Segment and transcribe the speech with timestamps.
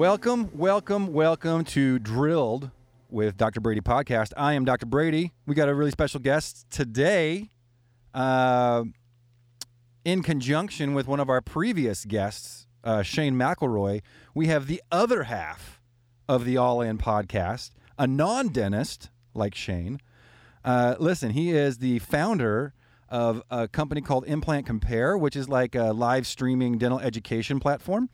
[0.00, 2.70] Welcome, welcome, welcome to Drilled
[3.10, 3.60] with Dr.
[3.60, 4.32] Brady podcast.
[4.34, 4.86] I am Dr.
[4.86, 5.34] Brady.
[5.44, 7.50] We got a really special guest today,
[8.14, 8.84] uh,
[10.02, 14.00] in conjunction with one of our previous guests, uh, Shane McElroy.
[14.34, 15.82] We have the other half
[16.26, 20.00] of the All In podcast, a non-dentist like Shane.
[20.64, 22.72] Uh, listen, he is the founder
[23.10, 28.08] of a company called Implant Compare, which is like a live streaming dental education platform.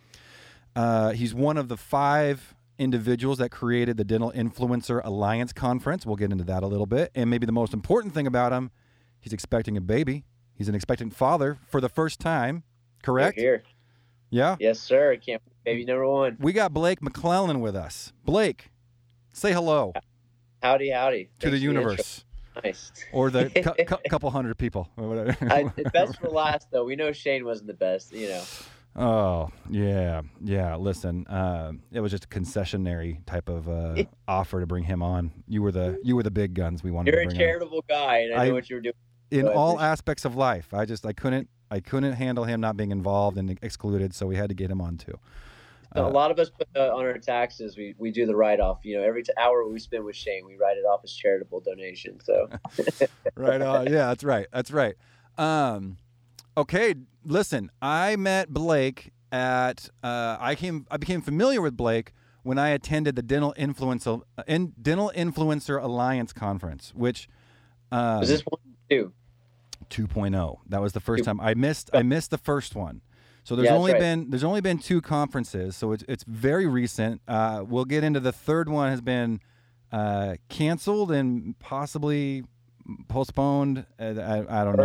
[0.77, 6.05] Uh, he's one of the five individuals that created the Dental Influencer Alliance Conference.
[6.05, 7.11] We'll get into that a little bit.
[7.15, 8.71] And maybe the most important thing about him,
[9.19, 10.25] he's expecting a baby.
[10.55, 12.63] He's an expectant father for the first time,
[13.03, 13.39] correct?
[13.39, 13.63] Here.
[14.31, 14.57] Yeah.
[14.61, 15.17] Yes, sir.
[15.17, 16.37] Can't baby number one.
[16.41, 18.13] We got Blake McClellan with us.
[18.25, 18.71] Blake,
[19.33, 19.93] say hello
[20.63, 21.31] Howdy, howdy.
[21.41, 21.81] to the Thanks intro.
[21.83, 22.25] universe
[22.65, 22.93] Nice.
[23.13, 23.51] or the
[23.87, 25.37] cou- couple hundred people or whatever.
[25.51, 26.85] I, best for last, though.
[26.85, 28.13] We know Shane wasn't the best.
[28.13, 28.43] You know.
[28.99, 30.77] Oh yeah, yeah.
[30.77, 35.33] Listen, uh, it was just a concessionary type of uh, offer to bring him on.
[35.47, 38.35] You were the you were the big guns we wanted You're a charitable guy, and
[38.35, 38.95] I, I- know what you were doing.
[39.31, 40.73] in all aspects of life.
[40.73, 44.37] I just I couldn't I couldn't handle him not being involved and excluded, so we
[44.37, 45.19] had to get him on too.
[45.93, 47.77] a Uh, lot of us put on our taxes.
[47.77, 48.79] We, we do the write off.
[48.85, 51.61] You know, every t- hour we spend with Shane, we write it off as charitable
[51.61, 52.19] donation.
[52.25, 52.49] So
[53.37, 53.87] right on.
[53.93, 54.47] Yeah, that's right.
[54.53, 54.95] That's right.
[55.37, 55.99] Um,
[56.57, 56.95] okay,
[57.25, 57.71] listen.
[57.81, 59.89] I met Blake at.
[60.03, 60.87] Uh, I came.
[60.91, 62.13] I became familiar with Blake
[62.43, 67.29] when I attended the Dental Influencer uh, in Dental Influencer Alliance conference, which.
[67.93, 69.13] Um, was this one two?
[69.91, 70.59] 2.0.
[70.69, 71.91] That was the first time I missed.
[71.95, 73.03] I missed the first one.
[73.45, 74.01] So there's Yeah, only right.
[74.01, 75.77] been there's only been two conferences.
[75.77, 77.21] So it's it's very recent.
[77.29, 79.41] Uh, we'll get into the third one has been
[79.93, 82.43] uh, canceled and possibly
[83.07, 83.87] postponed.
[84.01, 84.83] Uh, I, I don't know.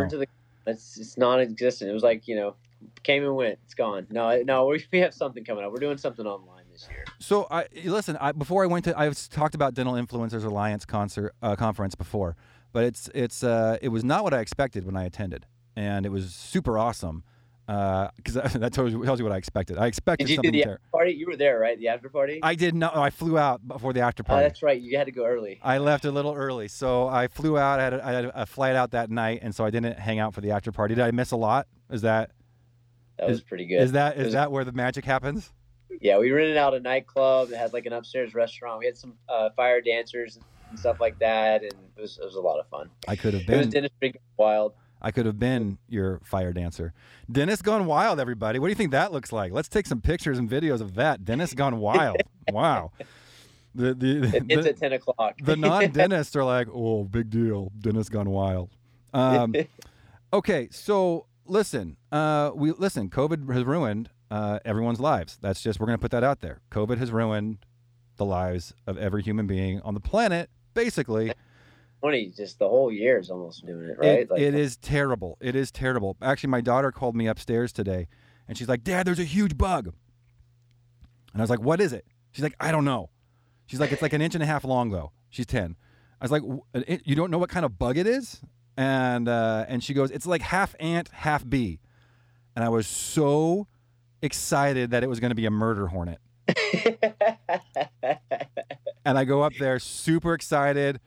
[0.65, 1.89] It's it's non-existent.
[1.89, 2.55] It was like you know,
[3.03, 3.59] came and went.
[3.65, 4.07] It's gone.
[4.09, 4.67] No, no.
[4.67, 5.71] We, we have something coming up.
[5.71, 7.05] We're doing something online this year.
[7.19, 8.17] So I listen.
[8.17, 12.35] I, before I went to, I've talked about Dental Influencers Alliance concert uh, conference before,
[12.71, 15.45] but it's it's uh, it was not what I expected when I attended,
[15.75, 17.23] and it was super awesome.
[17.67, 19.77] Because that tells you, tells you what I expected.
[19.77, 20.73] I expected Did you do something the there.
[20.73, 21.11] after party?
[21.13, 21.77] You were there, right?
[21.79, 22.39] The after party.
[22.43, 22.95] I did not.
[22.97, 24.43] I flew out before the after Oh, party.
[24.43, 24.79] that's right.
[24.81, 25.59] You had to go early.
[25.63, 27.79] I left a little early, so I flew out.
[27.79, 30.19] I had, a, I had a flight out that night, and so I didn't hang
[30.19, 30.95] out for the after party.
[30.95, 31.67] Did I miss a lot?
[31.89, 32.31] Is that
[33.17, 33.81] That was pretty good.
[33.81, 35.51] is that It is was- that where the magic happens?
[35.99, 38.79] Yeah, we rented out a nightclub that had like an upstairs restaurant.
[38.79, 40.39] We had some uh, fire dancers
[40.69, 42.89] and stuff like that, and it was it was a lot of fun.
[43.07, 43.55] I could have been.
[43.55, 44.73] It was dentistry wild.
[45.01, 46.93] I could have been your fire dancer.
[47.31, 48.59] Dennis Gone Wild, everybody.
[48.59, 49.51] What do you think that looks like?
[49.51, 51.25] Let's take some pictures and videos of that.
[51.25, 52.17] Dennis Gone Wild.
[52.51, 52.91] wow.
[53.73, 55.35] The the It, it's the, at ten o'clock.
[55.41, 57.71] the non-dentists are like, oh, big deal.
[57.79, 58.69] Dennis Gone Wild.
[59.13, 59.53] Um,
[60.33, 63.09] Okay, so listen, uh, we listen.
[63.09, 65.37] COVID has ruined uh, everyone's lives.
[65.41, 66.61] That's just we're gonna put that out there.
[66.71, 67.57] COVID has ruined
[68.15, 70.49] the lives of every human being on the planet.
[70.73, 71.33] Basically,
[72.01, 74.41] Twenty, just the whole year is almost doing it, it, right?
[74.41, 75.37] it is terrible.
[75.39, 76.17] It is terrible.
[76.19, 78.07] Actually, my daughter called me upstairs today,
[78.47, 79.85] and she's like, "Dad, there's a huge bug."
[81.31, 83.11] And I was like, "What is it?" She's like, "I don't know."
[83.67, 85.75] She's like, "It's like an inch and a half long, though." She's ten.
[86.19, 88.41] I was like, "W- an in- "You don't know what kind of bug it is?"
[88.75, 91.81] And uh, and she goes, "It's like half ant, half bee."
[92.55, 93.67] And I was so
[94.23, 96.17] excited that it was going to be a murder hornet.
[99.05, 100.99] and I go up there super excited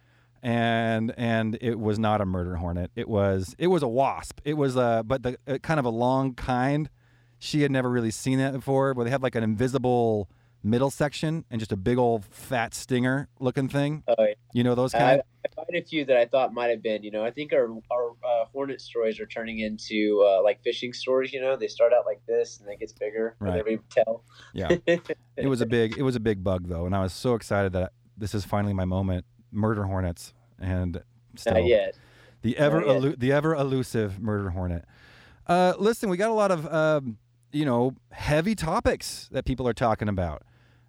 [0.44, 4.54] and and it was not a murder hornet it was it was a wasp it
[4.54, 6.90] was a but the uh, kind of a long kind
[7.38, 10.28] she had never really seen that before where they have like an invisible
[10.62, 14.34] middle section and just a big old fat stinger looking thing oh, yeah.
[14.52, 17.02] you know those kind I find a few that I thought might have been.
[17.02, 20.94] You know, I think our our uh, hornet stories are turning into uh, like fishing
[20.94, 21.34] stories.
[21.34, 23.36] You know, they start out like this and then it gets bigger.
[23.38, 23.58] Right.
[23.58, 24.24] Every tell.
[24.54, 27.34] yeah it was a big it was a big bug though and i was so
[27.34, 29.24] excited that this is finally my moment
[29.54, 31.02] murder hornets and
[31.36, 31.98] still Not yet.
[32.42, 33.02] The ever Not yet.
[33.02, 34.84] elu- the ever elusive murder hornet.
[35.46, 37.18] Uh, listen, we got a lot of um,
[37.52, 40.42] you know heavy topics that people are talking about,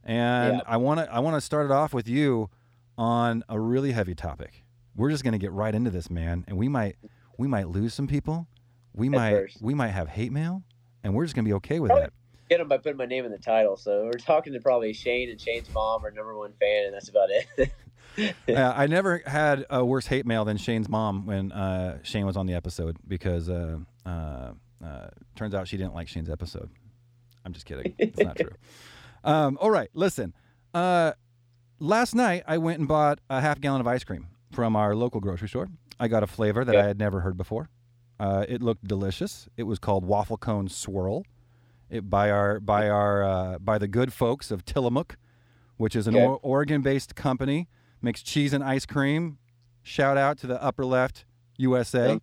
[0.03, 0.61] and Yeah.
[0.67, 2.49] I want to I want to start it off with you
[2.97, 4.63] on a really heavy topic.
[4.95, 6.95] We're just gonna get right into this, man, and we might
[7.37, 8.47] we might lose some people.
[8.93, 9.61] We Head might first.
[9.61, 10.63] we might have hate mail,
[11.03, 12.13] and we're just gonna be okay with Probably- that.
[12.47, 13.75] Get them by putting my name in the title.
[13.75, 17.09] So we're talking to probably Shane and Shane's mom, our number one fan, and that's
[17.09, 17.47] about it.
[18.47, 22.37] Uh, I never had a worse hate mail than Shane's mom when uh, Shane was
[22.37, 24.51] on the episode because uh, uh,
[24.83, 26.69] uh, turns out she didn't like Shane's episode.
[27.45, 27.93] I'm just kidding.
[27.97, 28.49] It's not true.
[29.23, 30.35] Um, all right, listen.
[30.71, 31.13] Uh,
[31.79, 35.19] last night I went and bought a half gallon of ice cream from our local
[35.19, 35.67] grocery store.
[35.99, 36.83] I got a flavor that Yeah.
[36.83, 37.69] I had never heard before.
[38.19, 39.49] Uh, it looked delicious.
[39.57, 41.25] It was called waffle cone swirl.
[41.89, 45.17] It by our by our uh, by the good folks of Tillamook,
[45.77, 46.23] which is an Okay.
[46.25, 47.67] or- Oregon-based company,
[48.05, 49.37] makes cheese and ice cream.
[49.83, 51.25] Shout out to the upper left
[51.57, 52.13] USA.
[52.13, 52.19] Yeah.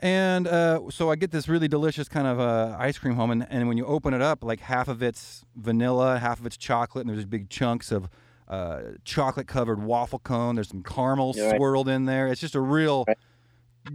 [0.00, 3.46] And uh, so I get this really delicious kind of uh, ice cream home, and,
[3.48, 7.06] and when you open it up, like half of it's vanilla, half of it's chocolate,
[7.06, 8.08] and there's big chunks of
[8.48, 10.56] uh, chocolate-covered waffle cone.
[10.56, 11.56] There's some caramel right.
[11.56, 12.26] swirled in there.
[12.26, 13.16] It's just a real Right.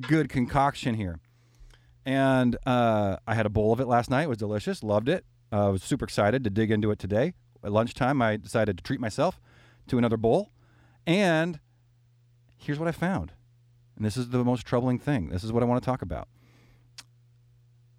[0.02, 1.20] good concoction here.
[2.06, 4.24] And uh, I had a bowl of it last night.
[4.24, 4.82] It was delicious.
[4.82, 5.26] Loved it.
[5.52, 7.34] Uh, I was super excited to dig into it today.
[7.64, 9.42] At lunchtime, I decided to treat myself
[9.88, 10.52] to another bowl.
[11.08, 11.62] And
[12.58, 13.32] here's what I found.
[13.96, 15.30] And this is the most troubling thing.
[15.30, 16.28] This is what I want to talk about.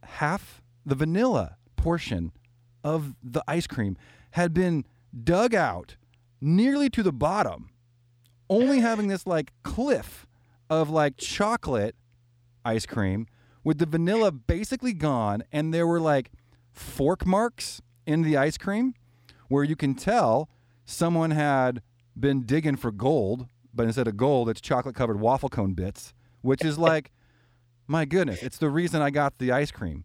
[0.04, 2.32] Half the vanilla portion
[2.84, 3.96] of the ice cream
[4.32, 4.84] had been
[5.24, 5.96] dug out
[6.40, 7.70] nearly to the bottom,
[8.48, 10.26] only having this like cliff
[10.70, 11.96] of like chocolate
[12.64, 13.26] ice cream
[13.64, 15.42] with the vanilla basically gone.
[15.50, 16.30] And there were like
[16.70, 18.94] fork marks in the ice cream
[19.48, 20.50] where you can tell
[20.84, 21.82] someone had
[22.18, 26.64] been digging for gold, but instead of gold, it's chocolate covered waffle cone bits, which
[26.64, 27.10] is like,
[27.86, 30.04] my goodness, it's the reason I got the ice cream.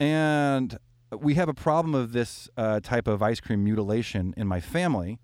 [0.00, 0.78] And
[1.16, 5.18] we have a problem of this uh, type of ice cream mutilation in my family.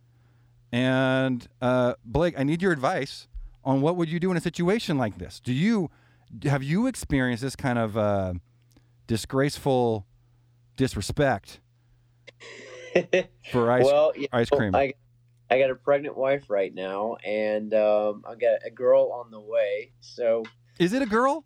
[0.70, 3.26] And uh, Blake, I need your advice
[3.64, 5.40] on what would you do in a situation like this.
[5.40, 5.90] Do you
[6.44, 8.35] have you experienced this kind of uh,
[9.06, 10.06] disgraceful
[10.76, 11.61] disrespect
[13.50, 14.75] for ice well, you ice cream?
[14.75, 14.94] I,
[15.50, 19.41] I got a pregnant wife right now, and um, I got a girl on the
[19.41, 19.93] way.
[20.00, 20.45] So
[20.79, 21.45] Is it a girl?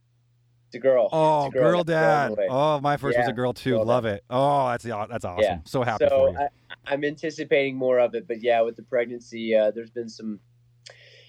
[0.66, 1.08] it's a girl.
[1.12, 1.62] Oh, a girl.
[1.62, 2.34] girl a girl dad.
[2.48, 3.76] Oh, my first was a girl too.
[3.76, 4.24] girl Love it.
[4.30, 5.42] Oh, that's the- that's awesome.
[5.42, 5.58] Yeah.
[5.66, 6.38] So happy so for you.
[6.38, 6.48] I,
[6.86, 10.40] I'm anticipating more of it, but yeah, with the pregnancy, uh, there's been some,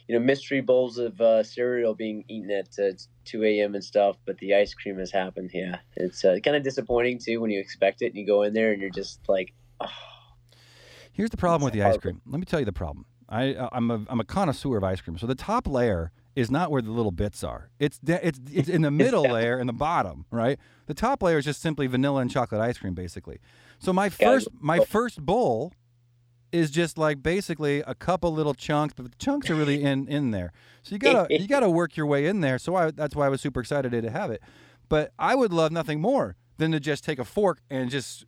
[0.08, 2.94] you know, mystery bowls of uh, cereal being eaten at uh,
[3.26, 3.76] 2 a.m.
[3.76, 5.52] and stuff, but the ice cream has happened.
[5.54, 8.54] Yeah, it's uh, kind of disappointing too when you expect it and you go in
[8.54, 9.88] there and you're just like, oh,
[11.14, 12.22] Here's the problem with the ice cream.
[12.26, 13.06] Let me tell you the problem.
[13.30, 15.18] I uh, I'm a I'm a connoisseur of ice cream.
[15.18, 17.70] So the top layer is not where the little bits are.
[17.80, 20.60] It's de- it's it's in the middle layer and the bottom, right?
[20.88, 23.40] The top layer is just simply vanilla and chocolate ice cream, basically.
[23.80, 25.72] So my first my first bowl
[26.52, 30.32] is just like basically a couple little chunks, but the chunks are really in in
[30.32, 30.52] there.
[30.82, 32.58] So you gotta you gotta work your way in there.
[32.58, 34.42] So I, that's why I was super excited to have it.
[34.90, 38.26] But I would love nothing more than to just take a fork and just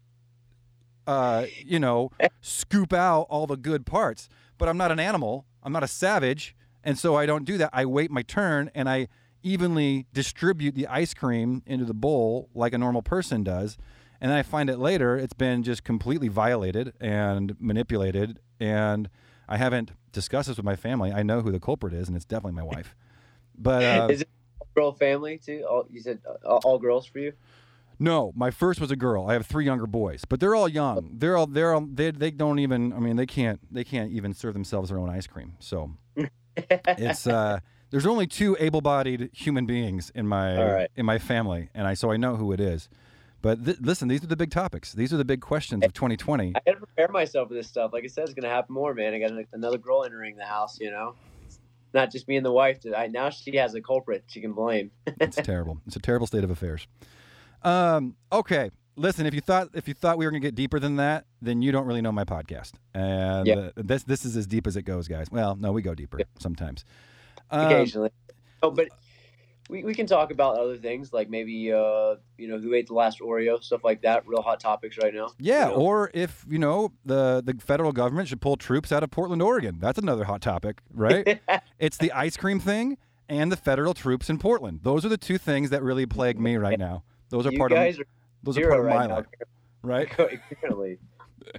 [1.08, 2.12] uh, you know,
[2.42, 4.30] scoop out all the good parts.
[4.58, 5.46] But I'm not an animal.
[5.64, 7.72] I'm not a savage, and so I don't do that.
[7.74, 9.08] I wait my turn and I
[9.44, 13.78] evenly distribute the ice cream into the bowl like a normal person does.
[14.20, 18.40] And then I find it later it's been just completely violated and manipulated.
[18.60, 19.10] And
[19.48, 21.12] I haven't discussed this with my family.
[21.12, 22.96] I know who the culprit is, and it's definitely my wife.
[23.58, 24.30] But uh, is it
[24.74, 25.66] girl family too?
[25.70, 27.34] All, you said uh, all, all girls for you?
[28.00, 29.28] No, my first was a girl.
[29.28, 31.12] I have three younger boys, but they're all young.
[31.14, 32.94] They're all they're all they they don't even.
[32.94, 35.54] I mean, they can't they can't even serve themselves their own ice cream.
[35.60, 35.92] So
[36.56, 37.60] it's uh
[37.92, 40.92] there's only two able-bodied human beings in my right.
[40.96, 42.90] in my family, and I so I know who it is.
[43.42, 44.94] But th- listen, these are the big topics.
[44.94, 46.54] These are the big questions of 2020.
[46.56, 47.94] I gotta prepare myself for this stuff.
[47.94, 49.14] Like I said, it's gonna happen more, man.
[49.14, 50.80] I got another girl entering the house.
[50.80, 51.14] You know,
[51.46, 51.60] it's
[51.94, 52.80] not just me and the wife.
[52.98, 54.92] I, now she has a culprit she can blame.
[55.06, 55.80] It's terrible.
[55.86, 56.88] It's a terrible state of affairs.
[57.64, 59.26] Um, okay, listen.
[59.26, 61.72] If you thought if you thought we were gonna get deeper than that, then you
[61.72, 62.74] don't really know my podcast.
[62.94, 63.70] And Yeah.
[63.76, 65.28] this this is as deep as it goes, guys.
[65.32, 66.86] Well, no, we go deeper sometimes.
[67.52, 68.10] Um, occasionally.
[68.64, 68.90] Oh, but
[69.68, 72.94] we, we can talk about other things like maybe uh you know who ate the
[72.94, 74.28] last Oreo, stuff like that.
[74.28, 75.30] Real hot topics right now.
[75.40, 75.82] yeah, you know?
[75.82, 79.78] or if you know the the federal government should pull troops out of Portland, Oregon.
[79.80, 81.40] That's another hot topic, right?
[81.80, 82.98] it's the ice cream thing
[83.28, 84.82] and the federal troops in Portland.
[84.84, 87.04] Those are the two things that really plague me right now.
[87.30, 87.98] Those are you part of
[88.44, 89.16] those are part of right my now.
[89.16, 89.26] life,
[89.82, 90.10] right?
[90.62, 91.00] Currently,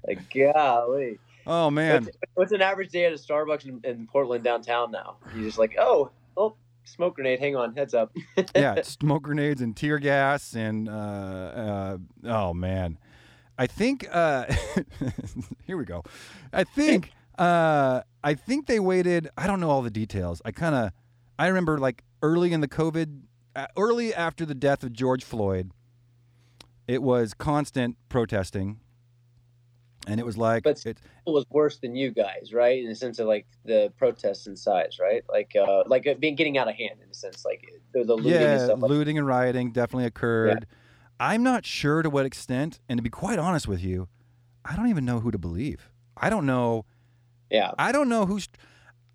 [0.06, 1.18] like golly.
[1.46, 2.04] Oh man.
[2.04, 5.16] What's, what's an average day at a Starbucks in, in Portland downtown now?
[5.34, 7.38] You're just like, oh, oh, smoke grenade.
[7.38, 8.12] Hang on, heads up.
[8.56, 12.98] yeah, smoke grenades and tear gas and uh, uh, oh man,
[13.58, 14.46] I think uh,
[15.66, 16.02] here we go.
[16.52, 19.28] I think uh, I think they waited.
[19.36, 20.42] I don't know all the details.
[20.44, 20.92] I kind of
[21.38, 23.20] I remember like early in the COVID,
[23.76, 25.70] early after the death of George Floyd,
[26.86, 28.80] it was constant protesting,
[30.06, 32.80] and it was like But it, was worse than you guys, right?
[32.80, 35.24] In the sense of like the protests and size, right?
[35.28, 38.14] Like, uh, like it being getting out of hand in a sense, like the, the
[38.14, 38.80] looting and stuff.
[38.80, 40.66] Like, looting and rioting definitely occurred.
[41.18, 44.08] I'm not sure to what extent, and to be quite honest with you,
[44.64, 45.90] I don't even know who to believe.
[46.16, 46.84] I don't know.
[47.50, 48.48] yeah, I don't know who's.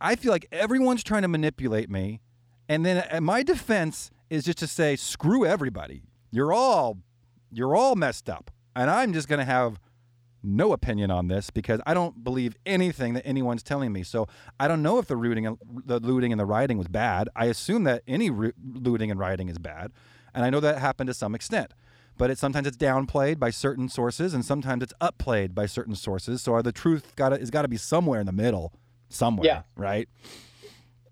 [0.02, 2.22] I feel like everyone's trying to manipulate me,
[2.68, 6.02] and then uh, my defense is just to say, "Screw everybody.
[6.32, 6.98] You're all,
[7.52, 9.80] you're all messed up," and I'm just gonna have
[10.42, 14.02] no opinion on this because I don't believe anything that anyone's telling me.
[14.02, 14.28] So
[14.60, 17.30] I don't know if the looting, and, the looting and the rioting was bad.
[17.36, 19.92] I assume that any ro- looting and rioting is bad,
[20.34, 21.74] and I know that happened to some extent.
[22.18, 26.42] But it sometimes it's downplayed by certain sources, and sometimes it's upplayed by certain sources.
[26.42, 28.74] So the truth got is got to be somewhere in the middle,
[29.10, 29.62] somewhere, Yeah.
[29.76, 30.08] right?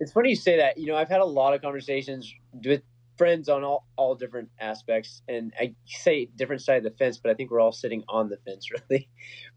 [0.01, 0.77] it's funny you say that.
[0.77, 2.81] You know, I've had a lot of conversations with
[3.19, 7.29] friends on all, all different aspects, and I say different side of the fence, but
[7.29, 9.09] I think we're all sitting on the fence, really.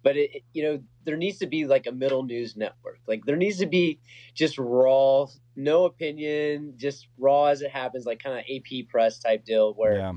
[0.02, 2.98] But it, it- you know, there needs to be like a middle news network.
[3.06, 4.00] Like there needs to be
[4.34, 5.26] just raw,
[5.56, 9.96] no opinion, just raw as it happens, like kind of AP press type deal where
[9.96, 10.12] Yeah,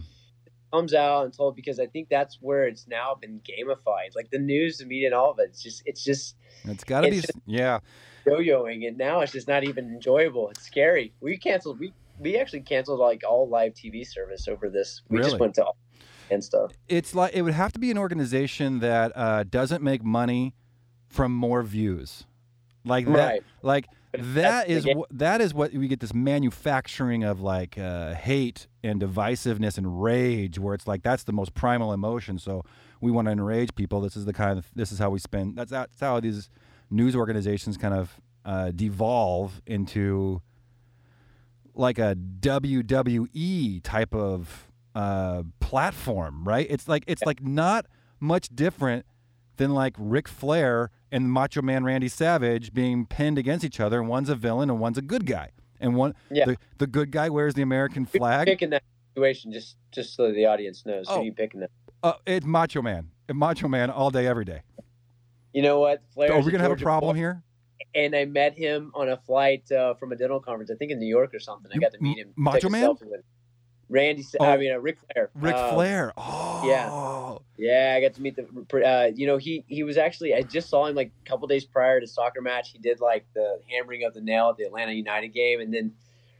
[0.73, 4.15] comes out and told because I think that's where it's now been gamified.
[4.15, 5.49] Like the news, the media, and all of it.
[5.49, 6.35] It's just it's just
[6.65, 7.21] it's got to be.
[7.45, 7.79] Yeah,
[8.25, 10.49] yo-yoing, and now it's just not even enjoyable.
[10.49, 11.13] It's scary.
[11.21, 11.79] We canceled.
[11.79, 15.01] We we actually canceled like all live TV service over this.
[15.09, 15.29] We Really?
[15.31, 15.77] just went to all
[16.31, 16.71] and stuff.
[16.87, 20.55] it's like it would have to be an organization that uh, doesn't make money
[21.07, 22.25] from more views,
[22.83, 23.13] like that.
[23.13, 23.43] Right.
[23.61, 28.13] Like that's the is wh- that is what we get this manufacturing of like uh,
[28.13, 32.39] hate and divisiveness and rage, where it's like that's the most primal emotion.
[32.39, 32.63] So
[33.01, 34.01] we want to enrage people.
[34.01, 35.55] This is the kind of this is how we spend.
[35.57, 36.49] That's, that's how these
[36.89, 40.41] news organizations kind of uh, devolve into
[41.75, 46.67] like a WWE type of uh, platform, right?
[46.69, 47.85] It's like it's like not
[48.19, 49.05] much different
[49.57, 54.09] than like Ric Flair and Macho Man Randy Savage being pinned against each other, and
[54.09, 56.45] one's a villain and one's a good guy, and one Yeah.
[56.45, 58.47] the, the good guy wears the American flag.
[58.47, 61.05] picking that situation just just so the audience knows.
[61.09, 61.19] Oh.
[61.19, 61.71] Who you picking that?
[62.03, 64.61] Uh, it's Macho Man, Macho Man all day, every day.
[65.53, 66.03] You know what?
[66.13, 67.41] Flair's Are we gonna have a problem boy, here?
[67.93, 70.71] And I met him on a flight uh, from a dental conference.
[70.71, 71.71] I think in New York or something.
[71.73, 72.31] I got to meet him.
[72.35, 72.83] Macho Man?
[72.83, 73.23] selfie with him.
[73.89, 74.25] Randy.
[74.39, 74.45] Oh.
[74.45, 75.29] I mean, uh, Ric Flair.
[75.35, 76.13] Ric Um, Flair.
[76.17, 77.93] Oh, Yeah, yeah.
[77.95, 78.45] I got to meet the.
[78.83, 80.33] Uh, you know, he he was actually.
[80.33, 82.71] I just saw him like a couple days prior to soccer match.
[82.71, 85.93] He did like the hammering of the nail at the Atlanta United game, and then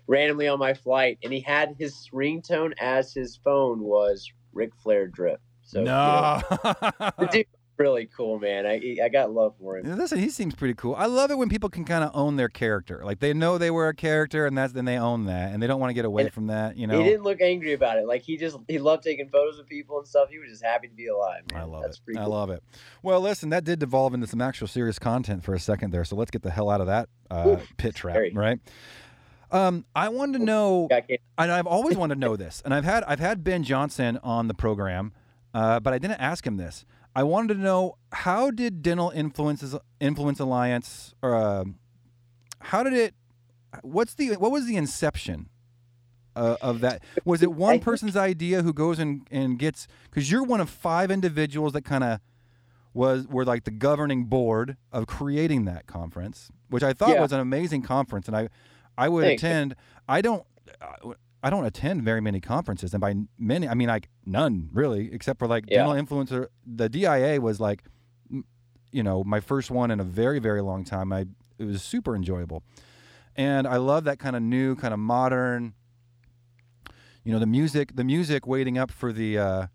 [0.08, 5.08] randomly on my flight, and he had his ringtone as his phone was Ric Flair
[5.08, 5.40] drip.
[5.64, 6.72] So you know, no.
[7.20, 8.66] the dude's really cool, man.
[8.66, 9.98] I I got love for him.
[9.98, 10.96] Listen, he seems pretty cool.
[10.96, 13.02] I love it when people can kind of own their character.
[13.04, 15.68] Like they know they were a character, and that's then they own that, and they
[15.68, 16.78] don't want to get away And from that.
[16.78, 18.08] You know, He didn't look angry about it.
[18.08, 20.30] Like he just he loved taking photos of people and stuff.
[20.30, 21.44] He was just happy to be alive.
[21.52, 21.62] Man.
[21.62, 22.06] I love That's it.
[22.06, 22.64] Pretty I love it.
[23.04, 26.06] Well, listen, that did devolve into some actual serious content for a second there.
[26.06, 28.32] So let's get the hell out of that uh, pit trap, Very.
[28.34, 28.60] right?
[29.52, 31.04] Um, I wanted to know, Got
[31.38, 34.48] and I've always wanted to know this, and I've had I've had Ben Johnson on
[34.48, 35.14] the program,
[35.54, 36.86] uh, but I didn't ask him this.
[37.16, 41.64] I wanted to know how did Dental Influences Influence Alliance, or uh,
[42.60, 43.14] how did it?
[43.82, 45.50] What's the what was the inception
[46.36, 47.04] uh, of that?
[47.24, 49.88] Was it one person's idea who goes and and gets?
[50.10, 52.20] Because you're one of five individuals that kind of
[52.94, 57.22] was were like the governing board of creating that conference, which I thought Yeah.
[57.22, 58.50] was an amazing conference, and I
[58.98, 59.42] I would Thanks.
[59.44, 59.76] attend.
[60.08, 60.46] I don't.
[61.46, 65.38] I don't attend very many conferences, and by many, I mean like none really, except
[65.38, 65.86] for like Yeah.
[65.86, 66.48] dental influencer.
[66.66, 67.84] The DIA was like,
[68.92, 71.14] you know, my first one in a very very long time.
[71.14, 71.28] I
[71.60, 72.64] it was super enjoyable,
[73.36, 75.76] and I love that kind of new, kind of modern.
[77.24, 79.68] You know, the music, the music waiting up for the uh,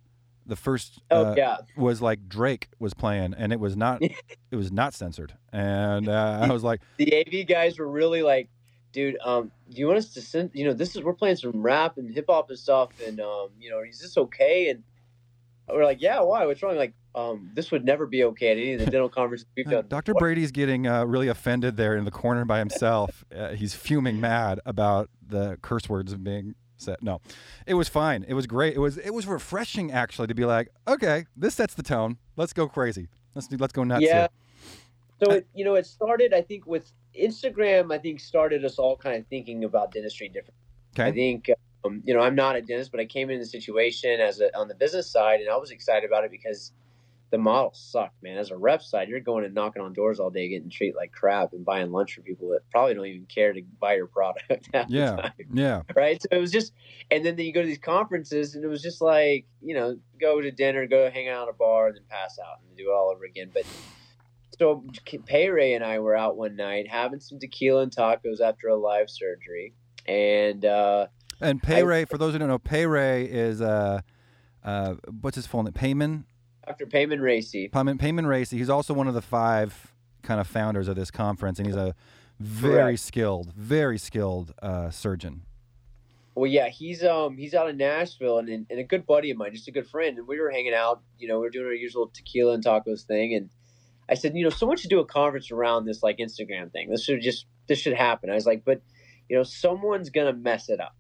[0.47, 4.03] the first Oh uh, yeah, was like Drake was playing, and it was not
[4.51, 8.49] it was not censored, and uh, I was like, the AV guys were really like,
[8.93, 10.51] dude, um, do you want us to send?
[10.55, 13.49] You know, this is we're playing some rap and hip hop and stuff, and um,
[13.61, 14.69] you know, is this okay?
[14.71, 14.83] And
[15.69, 16.47] we're like, yeah, why?
[16.47, 16.77] What's wrong?
[16.77, 19.87] Like, um, this would never be okay at any of the dental conferences we've done.
[19.89, 20.15] Dr.
[20.15, 23.25] Brady's getting uh, really offended there in the corner by himself.
[23.37, 26.97] uh, he's fuming mad about the curse words being said.
[27.03, 27.21] No,
[27.67, 28.25] it was fine.
[28.27, 28.75] It was great.
[28.75, 32.19] It was it was refreshing actually to be like, okay, this sets the tone.
[32.37, 33.09] Let's go crazy.
[33.35, 34.03] Let's do, let's go nuts.
[34.03, 34.19] Yeah.
[34.21, 34.29] here."
[35.23, 36.33] So it, you know, it started.
[36.33, 40.55] I think with Instagram, I think started us all kind of thinking about dentistry different.
[40.99, 41.51] I think
[41.85, 44.57] um, you know I'm not a dentist, but I came in the situation as a
[44.57, 46.73] on the business side, and I was excited about it because
[47.31, 48.37] the model sucked, man.
[48.37, 51.13] As a rep side, you're going and knocking on doors all day, getting treated like
[51.13, 54.69] crap, and buying lunch for people that probably don't even care to buy your product.
[54.89, 55.17] Yeah.
[55.17, 55.83] time, Yeah.
[55.95, 56.21] right.
[56.21, 56.73] So it was just,
[57.11, 60.41] and then you go to these conferences, and it was just like, you know, go
[60.41, 62.93] to dinner, go hang out at a bar, and then pass out and do it
[62.93, 63.51] all over again.
[63.55, 63.65] But
[64.61, 64.85] so
[65.25, 68.77] Pay Ray and I were out one night having some tequila and tacos after a
[68.77, 69.73] live surgery,
[70.07, 71.07] and uh,
[71.41, 74.03] And Pay Ray, for those who don't know, Pay Ray is uh,
[74.63, 75.73] uh, what's his full name?
[75.73, 76.25] Payman.
[76.67, 76.85] Dr.
[76.85, 77.71] Payman Racy.
[77.73, 78.59] Payman, Payman Racy.
[78.59, 81.95] He's also one of the five kind of founders of this conference, and he's a
[82.39, 83.01] very Correct.
[83.01, 85.43] skilled, very skilled uh, surgeon.
[86.35, 89.53] Well, yeah, he's um he's out in Nashville and, and a good buddy of mine,
[89.53, 91.01] just a good friend, and we were hanging out.
[91.19, 93.49] You know, we were doing our usual tequila and tacos thing, and
[94.11, 96.91] I said, you know, someone should do a conference around this like Instagram thing.
[96.91, 98.29] This should just this should happen.
[98.29, 98.83] I was like, but
[99.29, 100.97] you know, someone's gonna mess it up.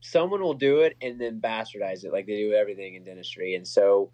[0.00, 3.66] Someone will do it and then bastardize it like they do everything in dentistry, and
[3.66, 4.10] so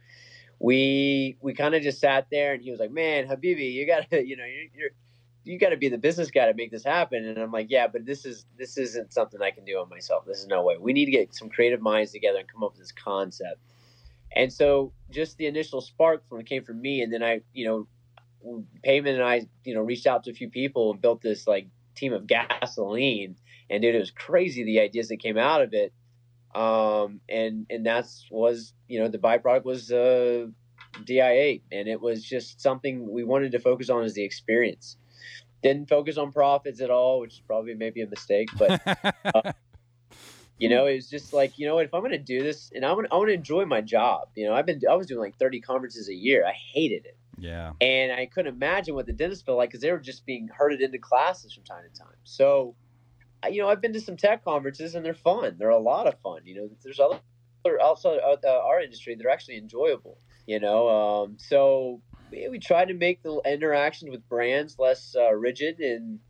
[0.58, 4.06] we we kind of just sat there, and he was like, man, Habibi, you gotta,
[4.26, 4.66] you know, you're.
[4.74, 4.90] you're
[5.48, 7.86] you got to be the business guy to make this happen and i'm like yeah
[7.86, 10.76] but this is this isn't something i can do on myself this is no way
[10.76, 13.60] we need to get some creative minds together and come up with this concept
[14.34, 17.86] and so just the initial spark from came from me and then i you know
[18.84, 21.66] payman and i you know reached out to a few people and built this like
[21.94, 23.36] team of gasoline
[23.70, 25.92] and dude it was crazy the ideas that came out of it
[26.54, 30.46] um and and that's was you know the byproduct was uh
[31.04, 34.96] dia and it was just something we wanted to focus on as the experience
[35.62, 38.48] didn't focus on profits at all, which is probably maybe a mistake.
[38.56, 38.80] But
[40.58, 42.84] you know, it was just like, you know, if I'm going to do this, and
[42.84, 44.28] I want, I want to enjoy my job.
[44.34, 46.46] You know, I've been, I was doing like 30 conferences a year.
[46.46, 47.72] I hated it, yeah.
[47.80, 50.80] and I couldn't imagine what the dentists felt like because they were just being herded
[50.80, 52.14] into classes from time to time.
[52.24, 52.74] So,
[53.42, 55.56] I- you know, I've been to some tech conferences, and they're fun.
[55.58, 56.40] They're a lot of fun.
[56.44, 57.20] You know, there's other
[57.82, 60.18] outside uh, our industry they're actually enjoyable.
[60.46, 62.00] You know, um, so
[62.30, 66.20] we, we try to make the interactions with brands less uh, rigid and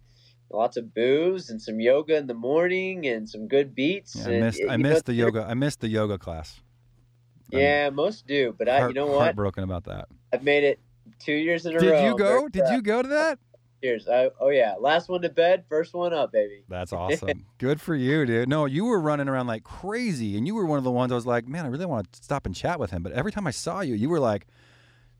[0.50, 4.16] lots of booze and some yoga in the morning and some good beats.
[4.16, 4.58] Yeah, I missed.
[4.60, 5.46] you I know, the yoga.
[5.48, 6.60] I missed the yoga class.
[7.52, 9.22] I'm Yeah, most do, but I, heart- you know what?
[9.24, 10.08] Heartbroken about that.
[10.32, 10.80] I've made it
[11.18, 11.80] two years in a row.
[11.80, 12.48] Did you go?
[12.48, 13.38] Did you go to that?
[13.82, 14.08] Years.
[14.08, 16.64] I, oh yeah, last one to bed, first one up, baby.
[16.68, 17.44] That's awesome.
[17.58, 18.48] Good for you, dude.
[18.48, 21.14] No, you were running around like crazy, and you were one of the ones I
[21.14, 23.02] was like, man, I really want to stop and chat with him.
[23.02, 24.46] But every time I saw you, you were like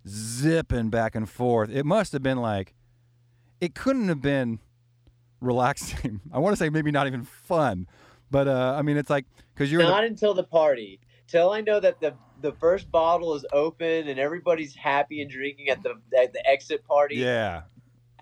[0.09, 1.71] zipping back and forth.
[1.71, 2.75] It must have been like,
[3.61, 4.59] it couldn't have been
[5.41, 6.21] relaxing.
[6.33, 7.87] I want to say maybe not even fun,
[8.31, 11.01] but uh, I mean, it's like because you're in the- Not until the party.
[11.29, 15.69] Till I know that the the first bottle is open and everybody's happy and drinking
[15.69, 17.17] at the at the exit party.
[17.17, 17.63] yeah,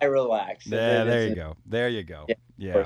[0.01, 0.67] I relax.
[0.67, 1.05] yeah.
[1.05, 1.57] There you go.
[1.67, 2.27] There you go.
[2.29, 2.85] Yeah, Yeah.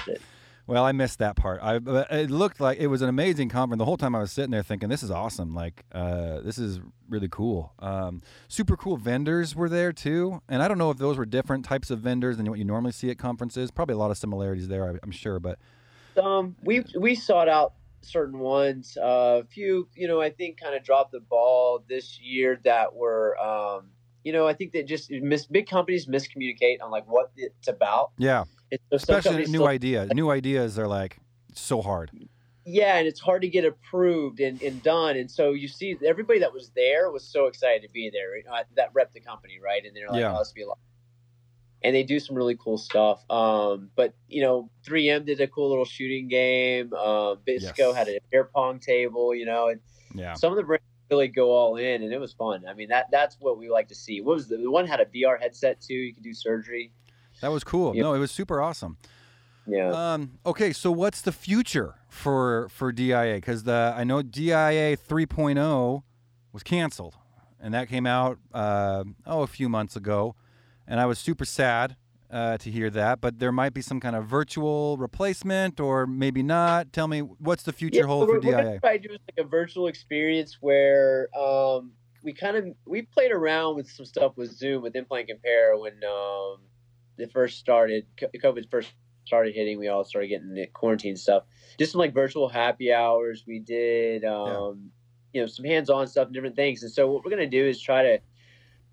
[0.66, 1.60] Well, I missed that part.
[1.62, 3.78] I it looked like it was an amazing conference.
[3.78, 5.54] The whole time I was sitting there thinking, "This is awesome!
[5.54, 10.68] Like, uh, this is really cool." Um, super cool vendors were there too, and I
[10.68, 13.16] don't know if those were different types of vendors than what you normally see at
[13.16, 13.70] conferences.
[13.70, 15.40] Probably a lot of similarities there, I'm sure.
[15.40, 15.58] But
[16.22, 18.96] Um, we we sought out certain ones.
[18.96, 22.94] Uh, a few, you know, I think kind of dropped the ball this year that
[22.94, 23.90] were, um,
[24.24, 28.10] you know, I think that just mis- big companies miscommunicate on like what it's about.
[28.18, 30.10] yeah, It's, especially new still- ideas.
[30.12, 31.18] New ideas are like
[31.54, 32.10] so hard.
[32.64, 35.16] yeah, and it's hard to get approved and, and done.
[35.16, 38.36] And so you see, everybody that was there was so excited to be there.
[38.36, 39.84] You know, that rep the company, right?
[39.84, 40.34] And they're like, Yeah.
[40.34, 40.78] oh, this be a lot.
[41.82, 43.24] And they do some really cool stuff.
[43.30, 46.92] Um, but you know, 3M did a cool little shooting game.
[46.92, 47.96] Um, Bisco Yes.
[47.96, 49.34] had a beer pong table.
[49.34, 49.80] You know, and
[50.14, 52.64] Yeah, some of the brands really go all in, and it was fun.
[52.68, 54.20] I mean, that that's what we like to see.
[54.20, 55.94] What was the, the one had a VR headset too?
[55.94, 56.90] You could do surgery.
[57.40, 57.94] that was cool.
[57.94, 58.96] No, it was super awesome.
[59.66, 59.90] Yeah.
[60.14, 63.34] Um, okay, so what's the future for for DIA?
[63.36, 66.02] Because the I know DIA 3.0
[66.52, 67.16] was canceled,
[67.60, 70.34] and that came out uh, oh a few months ago,
[70.88, 71.96] and I was super sad
[72.30, 73.20] uh, to hear that.
[73.20, 76.92] But there might be some kind of virtual replacement, or maybe not.
[76.92, 79.44] Tell me what's the future hold we're, for we're gonna try to do like a
[79.44, 81.92] virtual experience where um,
[82.24, 86.02] we kind of we played around with some stuff with Zoom with Implant Compare when
[86.04, 86.56] um,
[87.18, 88.06] it first started.
[88.20, 88.92] COVID first
[89.26, 89.78] started hitting.
[89.78, 91.44] We all started getting the quarantine stuff.
[91.78, 93.44] Just some like virtual happy hours.
[93.46, 94.90] We did um,
[95.32, 96.82] you know some hands-on stuff and different things.
[96.82, 98.20] And so what we're gonna do is try to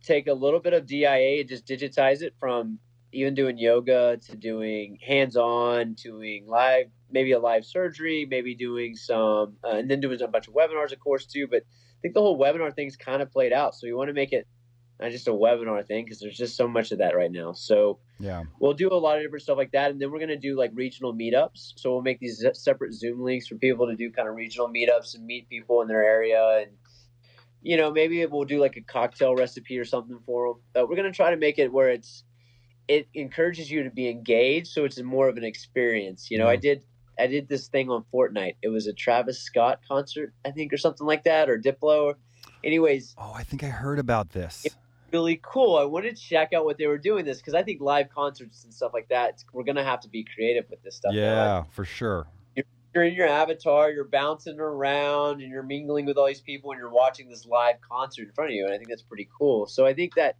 [0.06, 2.80] take a little bit of DIA and just digitize it from
[3.12, 9.56] even doing yoga to doing hands-on, doing live, maybe a live surgery, maybe doing some,
[9.63, 11.48] uh, and then doing a bunch of webinars, of course, too.
[11.50, 13.74] But I think the whole webinar thing's kind of played out.
[13.76, 14.48] So we want to make it
[15.00, 17.54] not just a webinar thing because there's just so much of that right now.
[17.54, 20.38] So Yeah, we'll do a lot of different stuff like that, and then we're gonna
[20.38, 21.74] do like regional meetups.
[21.76, 25.15] So we'll make these separate Zoom links for people to do kind of regional meetups
[25.15, 26.72] and meet people in their area and
[27.65, 30.62] you know, maybe we'll do like a cocktail recipe or something for them.
[30.73, 32.23] But we're gonna try to make it where it's
[32.88, 36.30] it encourages you to be engaged, so it's more of an experience.
[36.30, 36.62] You know, I mm-hmm.
[36.62, 36.82] did
[37.19, 38.58] I did this thing on Fortnite.
[38.62, 42.13] It was a Travis Scott concert, I think, or something like that, or Diplo.
[42.63, 44.67] Anyways, Oh, I think I heard about this.
[45.12, 45.78] really cool.
[45.78, 48.63] I wanted to check out what they were doing this because I think live concerts
[48.63, 51.15] and stuff like that, we're gonna have to be creative with this stuff.
[51.15, 51.19] now.
[51.19, 52.28] Yeah, for sure.
[52.95, 56.79] You're in your avatar, you're bouncing around, and you're mingling with all these people, and
[56.79, 58.63] you're watching this live concert in front of you.
[58.65, 59.67] And I think that's pretty cool.
[59.67, 60.38] So I think that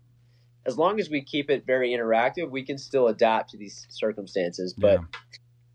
[0.65, 4.73] as long as we keep it very interactive, we can still adapt to these circumstances.
[4.73, 5.19] But Yeah.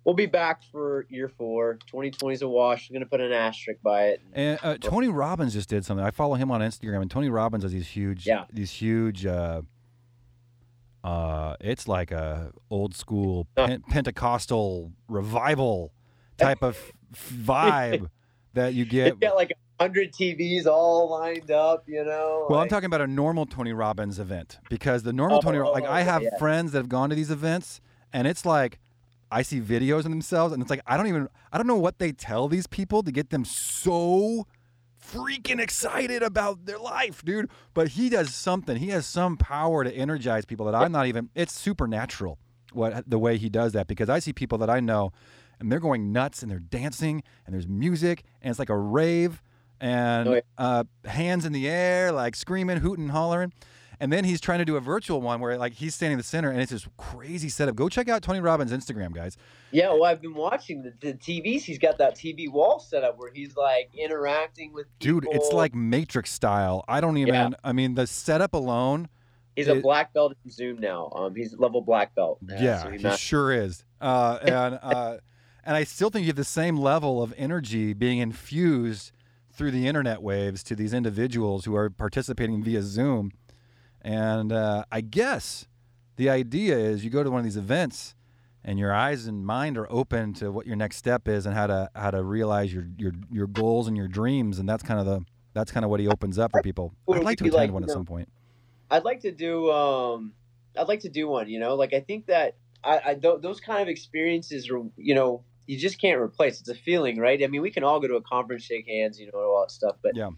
[0.04, 1.74] we'll be back for year four.
[1.86, 2.88] 2020 is a wash.
[2.88, 4.22] I'm going to put an asterisk by it.
[4.32, 6.04] And uh, Tony Robbins just did something.
[6.04, 8.46] I follow him on Instagram, and Tony Robbins has these huge, Yeah.
[8.50, 9.26] these huge.
[9.26, 9.62] Uh,
[11.04, 15.92] uh, it's like a old school pen- Pentecostal revival
[16.40, 16.78] type of
[17.14, 18.08] vibe
[18.54, 19.06] that you get.
[19.12, 22.46] It's got like a hundred TVs all lined up, you know.
[22.48, 25.84] Well, I'm talking about a normal Tony Robbins event because the normal Tony, Oh, like
[25.84, 26.38] I oh, have yeah.
[26.38, 27.80] friends that have gone to these events,
[28.12, 28.78] and it's like
[29.30, 31.98] I see videos of themselves, and it's like I don't even I don't know what
[31.98, 34.46] they tell these people to get them so
[35.02, 37.50] freaking excited about their life, dude.
[37.74, 38.76] But he does something.
[38.76, 41.30] He has some power to energize people that I'm not even.
[41.34, 42.38] It's supernatural
[42.72, 45.12] what the way he does that because I see people that I know,
[45.60, 49.42] and they're going nuts and they're dancing and there's music and it's like a rave
[49.80, 50.40] and Oh, yeah.
[50.58, 53.52] uh, hands in the air, like screaming, hooting, hollering.
[54.02, 56.24] And then he's trying to do a virtual one where like he's standing in the
[56.24, 57.76] center and it's this crazy setup.
[57.76, 59.36] Go check out Tony Robbins' Instagram, guys.
[59.72, 61.62] Yeah, well, I've been watching the, the TVs.
[61.64, 65.74] He's got that TV wall set up where he's like interacting with Dude, it's like
[65.74, 66.82] Matrix style.
[66.88, 67.34] I don't even.
[67.34, 67.50] Yeah.
[67.62, 69.08] I mean, the setup alone.
[69.54, 71.10] He's a black belt in Zoom now.
[71.14, 72.38] Um, he's level black belt.
[72.48, 73.84] Yeah, so he he ma- sure is.
[74.00, 75.16] Uh, and uh,
[75.70, 79.12] and I still think you have the same level of energy being infused
[79.52, 83.30] through the internet waves to these individuals who are participating via Zoom.
[84.02, 85.68] And uh, I guess
[86.16, 88.16] the idea is you go to one of these events
[88.64, 91.68] and your eyes and mind are open to what your next step is and how
[91.68, 95.06] to how to realize your your your goals and your dreams and that's kind of
[95.06, 96.92] the that's kind of what he opens up for people.
[97.08, 98.28] I'd like to attend like, one you at know, some point.
[98.90, 99.70] I'd like to do.
[99.70, 100.32] Um,
[100.76, 101.48] I'd like to do one.
[101.48, 104.82] You know, like I think that I, I th- those kind of experiences are.
[104.96, 106.58] You know, you just can't replace.
[106.58, 107.40] It's a feeling, right?
[107.44, 109.70] I mean, we can all go to a conference, shake hands, you know, all that
[109.70, 109.96] stuff.
[110.02, 110.30] But Yeah.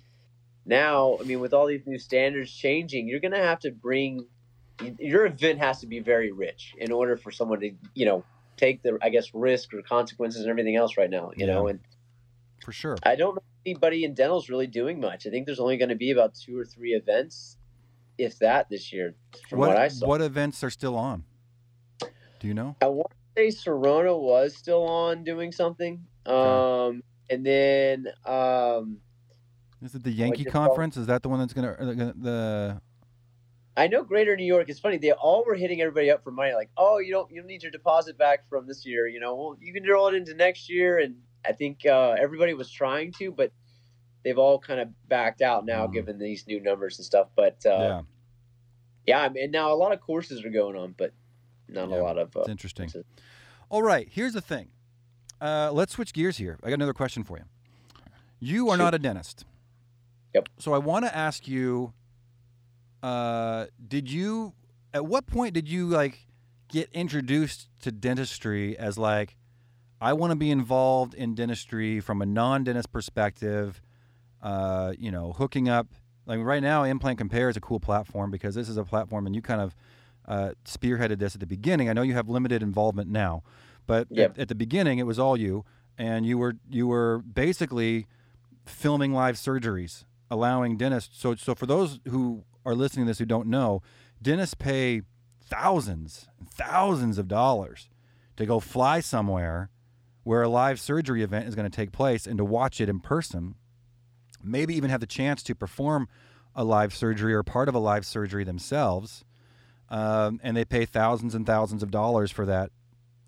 [0.66, 4.26] now, I mean, with all these new standards changing, you're gonna have to bring.
[4.98, 8.24] Your event has to be very rich in order for someone to, you know,
[8.58, 11.30] take the, I guess, risk or consequences and everything else right now.
[11.34, 11.80] You know, and
[12.60, 12.98] For sure.
[13.02, 15.26] I don't know anybody in dental's really doing much.
[15.26, 17.56] I think there's only going to be about two or three events,
[18.18, 19.14] if that, this year,
[19.48, 20.06] from what, I saw.
[20.06, 21.24] what events are still on?
[22.40, 22.76] Do you know?
[22.82, 26.04] I want to say Sirona was still on doing something.
[26.26, 28.98] Um, and then um,
[29.82, 30.96] Is it the Yankee it's called- conference?
[30.96, 32.80] Is that the one that's gonna, uh, gonna the?
[33.74, 34.68] I know Greater New York.
[34.68, 36.52] It's funny; they all were hitting everybody up for money.
[36.52, 39.08] Like, oh, you don't, you don't need your deposit back from this year.
[39.08, 40.98] You know, well, you can roll it into next year.
[40.98, 41.16] And
[41.46, 43.50] I think uh, everybody was trying to, but
[44.24, 45.92] they've all kind of backed out now, Mhm.
[45.94, 47.28] given these new numbers and stuff.
[47.34, 48.02] But uh, yeah,
[49.06, 51.12] Yeah, I mean, now a lot of courses are going on, but
[51.68, 52.36] not Yeah, a lot of.
[52.36, 52.86] Uh, it's interesting.
[52.86, 53.04] courses.
[53.70, 54.68] All right, here's the thing.
[55.40, 56.58] Uh, let's switch gears here.
[56.62, 57.44] I got another question for you.
[58.38, 58.82] You are Shoot.
[58.82, 59.44] not a dentist.
[60.34, 60.48] Yep.
[60.58, 61.92] So I want to ask you.
[63.02, 64.52] Uh, did you?
[64.94, 66.26] At what point did you like
[66.68, 69.36] get introduced to dentistry as like,
[70.00, 73.80] I want to be involved in dentistry from a non-dentist perspective?
[74.42, 75.88] Uh, you know, hooking up.
[76.26, 79.34] Like right now, Implant Compare is a cool platform because this is a platform, and
[79.34, 79.74] you kind of
[80.26, 81.88] uh, spearheaded this at the beginning.
[81.88, 83.42] I know you have limited involvement now,
[83.86, 84.32] but Yep.
[84.32, 85.64] at, at the beginning, it was all you,
[85.98, 88.06] and you were you were basically
[88.66, 91.18] filming live surgeries, allowing dentists.
[91.20, 93.82] So so for those who are listening to this who don't know,
[94.20, 95.02] dentists pay
[95.40, 97.88] thousands and thousands of dollars
[98.36, 99.68] to go fly somewhere
[100.22, 103.00] where a live surgery event is going to take place and to watch it in
[103.00, 103.54] person
[104.42, 106.08] maybe even have the chance to perform
[106.54, 109.24] a live surgery or part of a live surgery themselves.
[109.92, 112.70] Um, and they pay thousands and thousands of dollars for that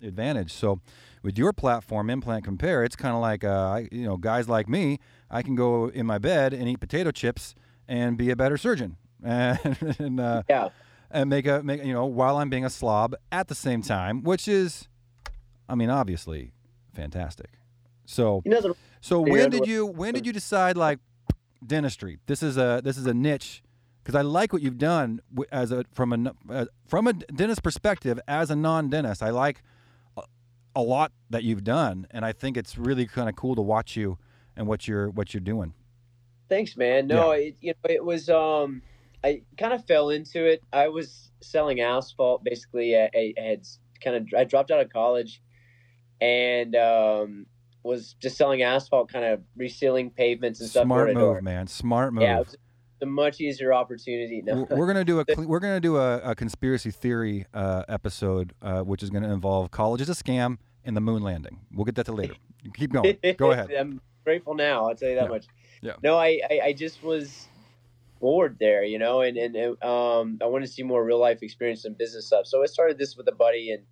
[0.01, 0.51] advantage.
[0.51, 0.79] So,
[1.21, 4.67] with your platform, Implant Compare, it's kind of like, uh, I- you know, guys like
[4.67, 4.99] me,
[5.29, 7.53] I can go in my bed and eat potato chips
[7.87, 8.97] and be a better surgeon.
[9.23, 9.59] And,
[9.99, 10.69] and, uh, Yeah,
[11.11, 14.23] and make a make you know while I'm being a slob at the same time,
[14.23, 14.87] which is,
[15.69, 16.51] I mean, obviously
[16.93, 17.51] fantastic.
[18.05, 18.41] So
[19.01, 20.99] so when did you when did you decide like
[21.65, 22.17] dentistry?
[22.25, 23.63] This is a this is a niche
[24.05, 25.19] because I like what you've done
[25.51, 29.23] as a from a uh, from a dentist perspective as a non-dentist.
[29.23, 29.63] I like
[30.15, 30.21] a,
[30.75, 33.95] a lot that you've done, and I think it's really kind of cool to watch
[33.95, 34.19] you
[34.55, 35.73] and what you're what you're doing.
[36.49, 37.07] Thanks, man.
[37.07, 38.83] No, it you know it was um
[39.23, 40.61] I kind of fell into it.
[40.71, 42.95] I was selling asphalt basically.
[42.95, 43.67] I, I had
[44.03, 45.41] kind of I dropped out of college
[46.21, 47.47] and um
[47.81, 50.85] was just selling asphalt, kind of resealing pavements and stuff.
[50.85, 51.65] Smart move, man.
[51.65, 52.23] Smart move.
[52.23, 52.55] Yeah, it was
[53.01, 54.41] a much easier opportunity.
[54.41, 54.65] No.
[54.69, 58.81] We're we're gonna do a we're gonna do a, a conspiracy theory uh, episode, uh,
[58.81, 61.59] which is gonna involve college is a scam and the moon landing.
[61.73, 62.35] We'll get that to later.
[62.73, 63.17] Keep going.
[63.37, 63.71] Go ahead.
[63.71, 64.87] I'm grateful now.
[64.87, 65.29] I'll tell you that Yeah.
[65.29, 65.45] much.
[65.81, 65.93] Yeah.
[66.03, 67.47] No, I, I, I just was
[68.19, 71.85] bored there, you know, and, and um, I wanted to see more real life experience
[71.85, 72.47] and business stuff.
[72.47, 73.83] So I started this with a buddy and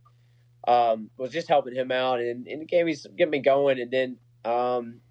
[0.68, 3.80] um, was just helping him out and, and it gave me some, get me going.
[3.80, 5.02] And then um,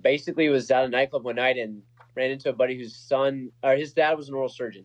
[0.00, 1.82] basically was at a nightclub one night and
[2.16, 4.84] ran into a buddy whose son or his dad was an oral surgeon.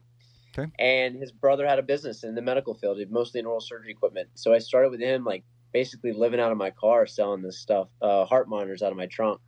[0.58, 0.70] Okay.
[0.80, 4.28] And his brother had a business in the medical field, mostly in oral surgery equipment.
[4.34, 7.88] So I started with him, like basically living out of my car, selling this stuff,
[8.02, 9.40] uh, heart monitors out of my trunk,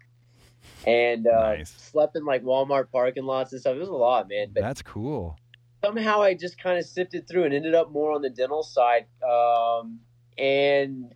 [0.88, 1.72] and uh, Nice.
[1.72, 3.76] slept in like Walmart parking lots and stuff.
[3.76, 4.52] It was a lot, man.
[4.54, 5.38] But That's cool.
[5.84, 9.06] somehow I just kind of sifted through and ended up more on the dental side,
[9.22, 10.00] um,
[10.38, 11.13] and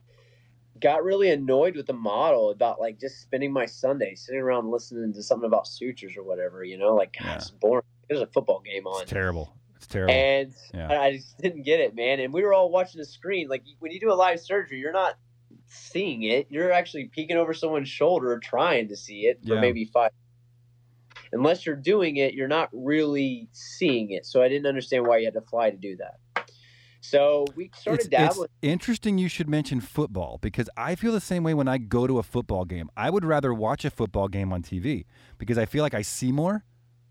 [0.80, 5.14] got really annoyed with the model about like just spending my Sunday sitting around listening
[5.14, 6.64] to something about sutures or whatever.
[6.64, 7.36] You know, like God, Yeah.
[7.38, 7.86] it's boring.
[8.10, 9.02] There's a football game on.
[9.04, 9.54] It's terrible.
[9.76, 10.14] It's terrible.
[10.14, 11.02] And Yeah.
[11.02, 12.20] I, just didn't get it, man.
[12.20, 13.48] And we were all watching the screen.
[13.48, 15.16] Like when you do a live surgery, you're not
[15.68, 16.48] seeing it.
[16.50, 19.62] You're actually peeking over someone's shoulder, trying to see it for Yeah.
[19.62, 20.12] maybe five.
[21.34, 24.26] Unless you're doing it, you're not really seeing it.
[24.26, 26.47] So I didn't understand why you had to fly to do that.
[27.02, 28.50] So we started it's dabbling.
[28.62, 32.18] interesting you should mention football because I feel the same way when I go to
[32.20, 32.90] a football game.
[32.98, 35.06] I would rather watch a football game on TV
[35.38, 36.64] because I feel like I see more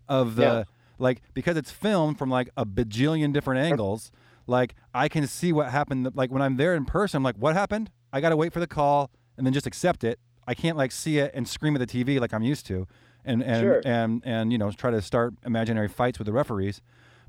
[0.07, 0.63] of the Yeah.
[0.99, 4.11] like because it's filmed from like a bajillion different angles.
[4.45, 6.11] Like I can see what happened.
[6.15, 7.89] Like when I'm there in person, I'm like, what happened?
[8.13, 10.19] I got to wait for the call and then just accept it.
[10.47, 12.87] I can't like see it and scream at the TV like I'm used to,
[13.25, 13.81] and and Sure.
[13.85, 16.81] and and you know try to start imaginary fights with the referees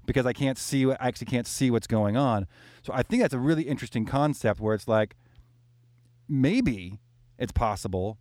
[0.08, 2.46] because I can't see what I actually can't see what's going on.
[2.82, 5.14] So I think that's a really interesting concept where it's like
[6.28, 6.98] maybe
[7.38, 8.18] it's possible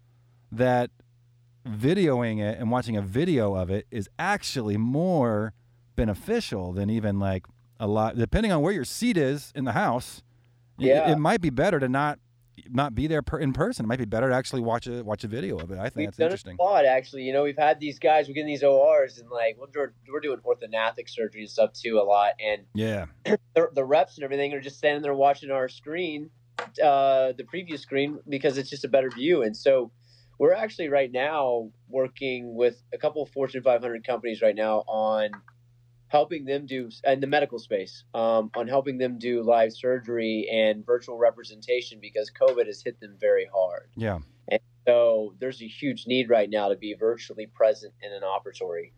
[0.52, 0.92] that
[1.68, 5.54] videoing it and watching a video of it is actually more
[5.96, 7.46] beneficial than even like
[7.80, 10.22] a lot depending on where your seat is in the house
[10.80, 11.12] it- Yeah.
[11.12, 12.20] it, might be better to not
[12.70, 15.24] not be there per, in person it might be better to actually watch a watch
[15.24, 17.24] a video of it i think We've that's done interesting a lot, actually.
[17.24, 18.28] You know, we've had these guys.
[18.28, 22.04] We're getting these ORs, and like, we're, we're doing orthognathic surgery and stuff too a
[22.04, 22.34] lot.
[22.40, 27.34] And yeah the, the reps and everything are just standing there watching our screen, uh,
[27.38, 29.44] the preview screen, because it's just a better view.
[29.44, 29.92] And so
[30.40, 35.32] we're actually right now working with a couple of Fortune 500 companies right now on
[36.08, 40.86] helping them do in the medical space, um, on helping them do live surgery and
[40.86, 43.90] virtual representation because COVID has hit them very hard.
[43.96, 48.22] yeah And So there's a huge need right now to be virtually present in an
[48.22, 48.92] operatory.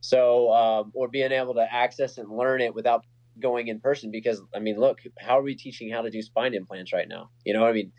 [0.00, 3.04] So, um, or being able to access and learn it without
[3.40, 4.10] going in person.
[4.10, 7.30] Because, I mean, look, how are we teaching how to do spine implants right now?
[7.44, 7.92] You know, I mean,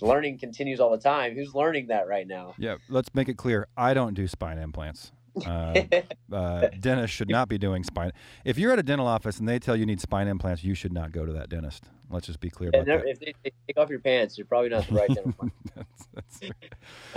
[0.00, 1.34] learning continues all the time.
[1.34, 2.54] Who's learning that right now?
[2.58, 5.12] yeah let's make it clear i don't do spine implants
[5.46, 5.84] uh,
[6.32, 8.12] uh, dentists should not be doing spine
[8.44, 10.92] if you're at a dental office and they tell you need spine implants you should
[10.92, 13.76] not go to that dentist let's just be clear about that if they, they take
[13.78, 15.34] off your pants, you're probably not the right plan.
[15.74, 16.50] That's- that's-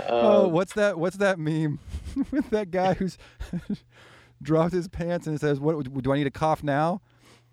[0.00, 0.98] Um, oh, what's that?
[0.98, 1.78] What's that meme
[2.30, 3.16] with that guy who's
[4.42, 7.00] dropped his pants and says, "What do I need to cough now?"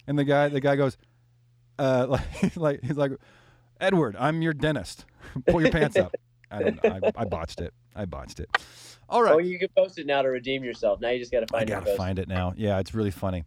[0.08, 0.97] And the guy, the guy goes,
[1.77, 3.12] uh, like, like he's like,
[3.79, 5.05] "Edward, I'm your dentist.
[5.47, 6.13] Pull your pants up."
[6.51, 6.99] I don't know.
[7.03, 7.73] I, I botched it.
[7.95, 8.49] I botched it.
[9.07, 9.33] All right.
[9.33, 11.01] Oh, you can post it now to redeem yourself.
[11.01, 11.73] Now you just got to find it.
[11.73, 12.53] gotta find it now.
[12.55, 13.43] Yeah, it's really funny.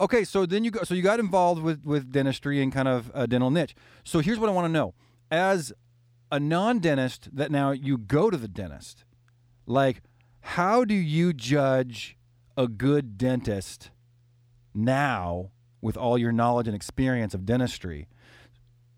[0.00, 0.82] Okay, so then you go.
[0.84, 3.74] So you got involved with with dentistry and kind of a dental niche.
[4.04, 4.94] So here's what I want to know:
[5.30, 5.72] as
[6.30, 9.04] a non-dentist, that now you go to the dentist,
[9.64, 10.02] like,
[10.40, 12.16] how do you judge
[12.56, 13.90] a good dentist
[14.74, 18.08] now with all your knowledge and experience of dentistry?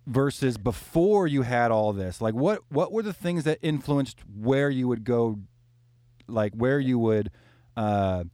[0.09, 4.71] Versus before you had all this like what what were the things that influenced where
[4.71, 5.38] you would go
[6.27, 7.31] like where you would
[7.77, 8.25] uh,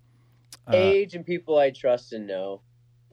[0.67, 2.63] uh age and people I trust and know.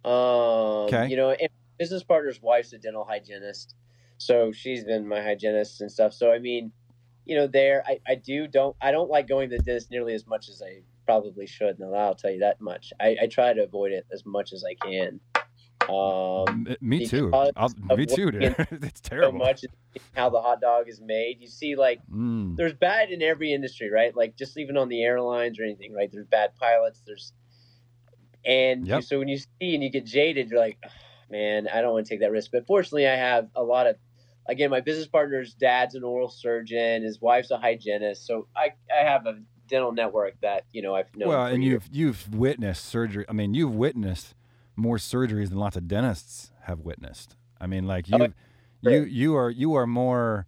[0.03, 1.07] Um, Okay.
[1.07, 3.75] You know, and business partner's wife's a dental hygienist,
[4.17, 6.13] so she's been my hygienist and stuff.
[6.13, 6.71] So I mean,
[7.25, 10.13] you know, there I, I do don't I don't like going to the dentist nearly
[10.13, 11.79] as much as I probably should.
[11.79, 12.93] and I'll tell you that much.
[12.99, 15.19] I, I try to avoid it as much as I can.
[15.89, 19.65] Um, me too because I'll, of me too dude it's so terrible much
[20.15, 21.37] how the hot dog is made.
[21.41, 24.15] You see, like Mm, there's bad in every industry, right?
[24.15, 26.09] Like just even on the airlines or anything, right?
[26.11, 27.01] There's bad pilots.
[27.05, 27.33] There's
[28.45, 29.03] and Yep.
[29.03, 30.89] so when you see and you get jaded, you're like, "Oh,
[31.29, 32.51] man, I don't want to take that risk.
[32.51, 33.97] But fortunately, I have a lot of.
[34.47, 37.03] Again, my business partner's dad's an oral surgeon.
[37.03, 41.15] His wife's a hygienist, so I I have a dental network that you know I've
[41.15, 41.29] known.
[41.29, 41.83] well, and years.
[41.91, 43.25] you've you've witnessed surgery.
[43.29, 44.33] I mean, you've witnessed
[44.75, 47.35] more surgeries than lots of dentists have witnessed.
[47.59, 48.27] I mean, like you, Oh,
[48.81, 50.47] you you are you are more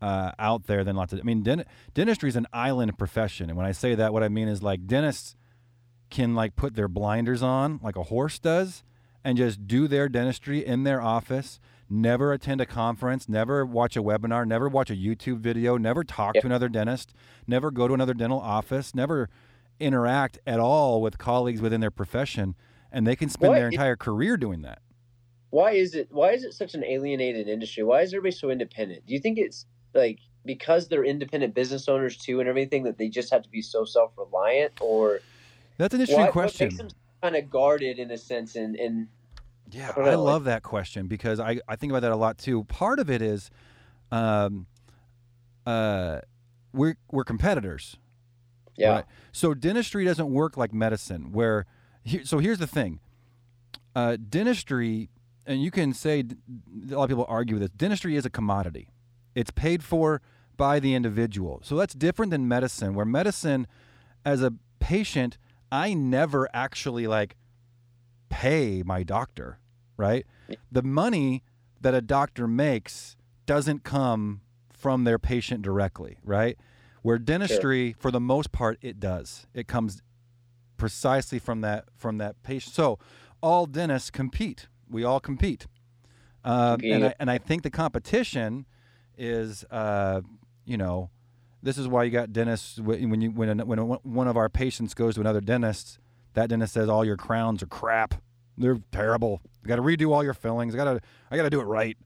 [0.00, 1.18] uh, out there than lots of.
[1.18, 4.28] I mean, dent, dentistry is an island profession, and when I say that, what I
[4.28, 5.34] mean is like dentists
[6.10, 8.84] can like put their blinders on like a horse does,
[9.24, 11.58] and just do their dentistry in their office.
[11.90, 16.34] Never attend a conference, never watch a webinar, never watch a YouTube video, never talk
[16.34, 16.42] Yep.
[16.42, 17.14] to another dentist,
[17.46, 19.30] never go to another dental office, never
[19.80, 22.54] interact at all with colleagues within their profession,
[22.92, 24.80] and they can spend What their entire career doing that.
[25.50, 27.82] why is it why is it such an alienated industry?
[27.82, 29.06] Why is everybody so independent?
[29.06, 33.08] Do you think it's like because they're independent business owners too and everything that they
[33.08, 35.20] just have to be so self reliant or
[35.78, 36.66] That's an interesting what, question.
[36.66, 39.08] what makes them kind of guarded in a sense and, and
[39.70, 42.64] Yeah, I I love that question because I, I think about that a lot too.
[42.64, 43.50] Part of it is,
[44.10, 44.66] um,
[45.66, 46.20] uh,
[46.72, 47.96] we're we're competitors,
[48.76, 48.88] yeah.
[48.90, 49.04] right?
[49.32, 51.32] So dentistry doesn't work like medicine.
[51.32, 51.66] Where,
[52.08, 53.00] here, so here's the thing,
[53.94, 55.10] uh, dentistry,
[55.46, 56.24] and you can say
[56.90, 57.70] a lot of people argue with this.
[57.70, 58.90] Dentistry is a commodity.
[59.34, 60.20] It's paid for
[60.56, 61.60] by the individual.
[61.62, 62.94] So that's different than medicine.
[62.94, 63.66] Where medicine,
[64.24, 65.38] as a patient,
[65.70, 67.36] I never actually like
[68.28, 69.58] pay my doctor,
[69.96, 70.26] right?
[70.72, 71.44] The money
[71.80, 73.16] that a doctor makes
[73.46, 74.40] doesn't come
[74.72, 76.58] from their patient directly, right?
[77.02, 79.46] Where dentistry, for the most part, it does.
[79.54, 80.02] It comes
[80.78, 82.74] precisely from that from that patient.
[82.74, 82.98] So
[83.42, 84.68] all dentists compete.
[84.90, 85.66] We all compete,
[86.44, 88.64] um, and I, and I think the competition
[89.18, 90.22] is, uh,
[90.64, 91.10] you know,
[91.62, 95.16] this is why you got dentists when you when when one of our patients goes
[95.16, 95.98] to another dentist,
[96.32, 98.14] that dentist says all your crowns are crap.
[98.56, 99.42] They're terrible.
[99.62, 100.74] You got to redo all your fillings.
[100.74, 101.98] I got to I got to do it right.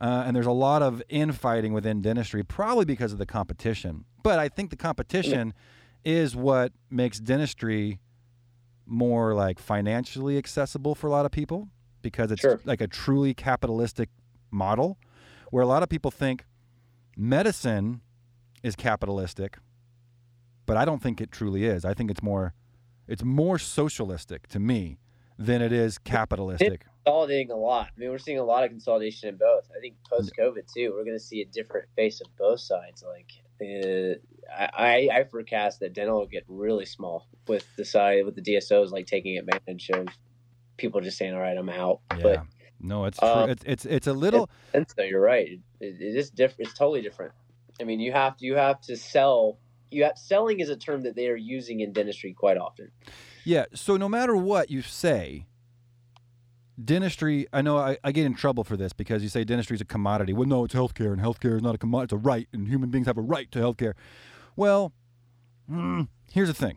[0.00, 4.04] Uh, and there's a lot of infighting within dentistry, probably because of the competition.
[4.22, 5.54] But I think the competition
[6.04, 8.00] is what makes dentistry
[8.86, 11.68] more like financially accessible for a lot of people
[12.02, 12.60] because it's Sure.
[12.64, 14.10] like a truly capitalistic
[14.50, 14.98] model
[15.50, 16.44] where a lot of people think
[17.16, 18.00] medicine
[18.62, 19.58] is capitalistic,
[20.66, 21.84] but I don't think it truly is.
[21.84, 22.54] I think it's more
[23.06, 24.98] it's more socialistic to me
[25.38, 26.86] than it is capitalistic.
[27.04, 27.88] consolidating a lot.
[27.94, 29.68] I mean, we're seeing a lot of consolidation in both.
[29.76, 33.02] I think post COVID too, we're going to see a different face of both sides.
[33.06, 34.14] Like, uh,
[34.56, 38.90] I I forecast that dental will get really small with the side with the DSOs
[38.90, 40.08] like taking advantage of
[40.76, 42.22] people just saying, "All right, I'm out." Yeah.
[42.22, 42.42] But
[42.80, 43.28] no, it's true.
[43.28, 45.48] um, it's it's it's a little and so you're right.
[45.48, 46.68] It, it, it is different.
[46.68, 47.32] It's totally different.
[47.80, 49.58] I mean, you have to you have to sell.
[49.90, 52.90] You have selling is a term that they are using in dentistry quite often.
[53.44, 53.66] Yeah.
[53.74, 55.46] So no matter what you say,
[56.82, 57.46] dentistry.
[57.52, 59.86] I know I, I get in trouble for this because you say dentistry is a
[59.86, 60.32] commodity.
[60.32, 62.14] Well, no, it's healthcare, and healthcare is not a commodity.
[62.14, 63.94] It's a right, and human beings have a right to healthcare.
[64.56, 64.92] Well,
[65.70, 66.76] mm, here's the thing.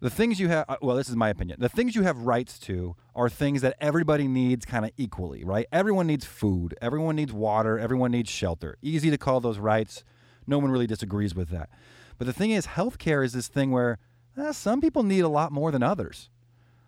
[0.00, 1.58] The things you have, uh, well, this is my opinion.
[1.60, 5.66] The things you have rights to are things that everybody needs kind of equally, right?
[5.70, 8.78] Everyone needs food, everyone needs water, everyone needs shelter.
[8.82, 10.02] Easy to call those rights.
[10.44, 11.70] No one really disagrees with that.
[12.18, 13.98] But the thing is, healthcare is this thing where
[14.36, 16.30] uh, some people need a lot more than others.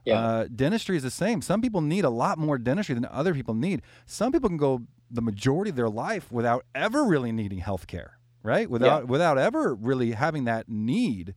[0.04, 0.18] Yeah.
[0.18, 1.40] Uh, dentistry is the same.
[1.42, 3.80] Some people need a lot more dentistry than other people need.
[4.06, 8.18] Some people can go the majority of their life without ever really needing health care,
[8.42, 8.68] right?
[8.68, 11.34] Without without ever really having that need.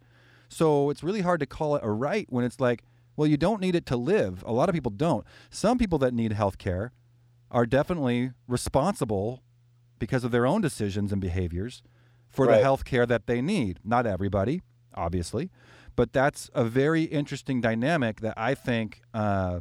[0.50, 2.84] So it's really hard to call it a right when it's like,
[3.16, 4.44] well, you don't need it to live.
[4.46, 5.26] A lot of people don't.
[5.50, 6.92] Some people that need health care
[7.52, 9.44] are definitely responsible
[10.00, 11.82] because of their own decisions and behaviors
[12.30, 12.62] for the Right.
[12.62, 13.80] health care that they need.
[13.84, 14.62] Not everybody,
[14.94, 15.50] obviously,
[15.98, 19.60] but that's a very interesting dynamic that I think uh,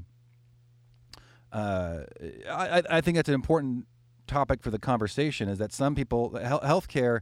[1.52, 2.00] uh,
[2.48, 3.86] I, I- think that's an important
[4.28, 5.48] topic for the conversation.
[5.48, 7.20] Is that some people health healthcare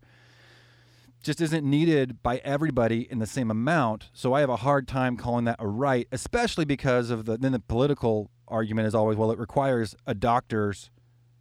[1.22, 4.10] just isn't needed by everybody in the same amount.
[4.12, 7.52] So I have a hard time calling that a right, especially because of the then
[7.52, 10.90] the political argument is always well it requires a doctor's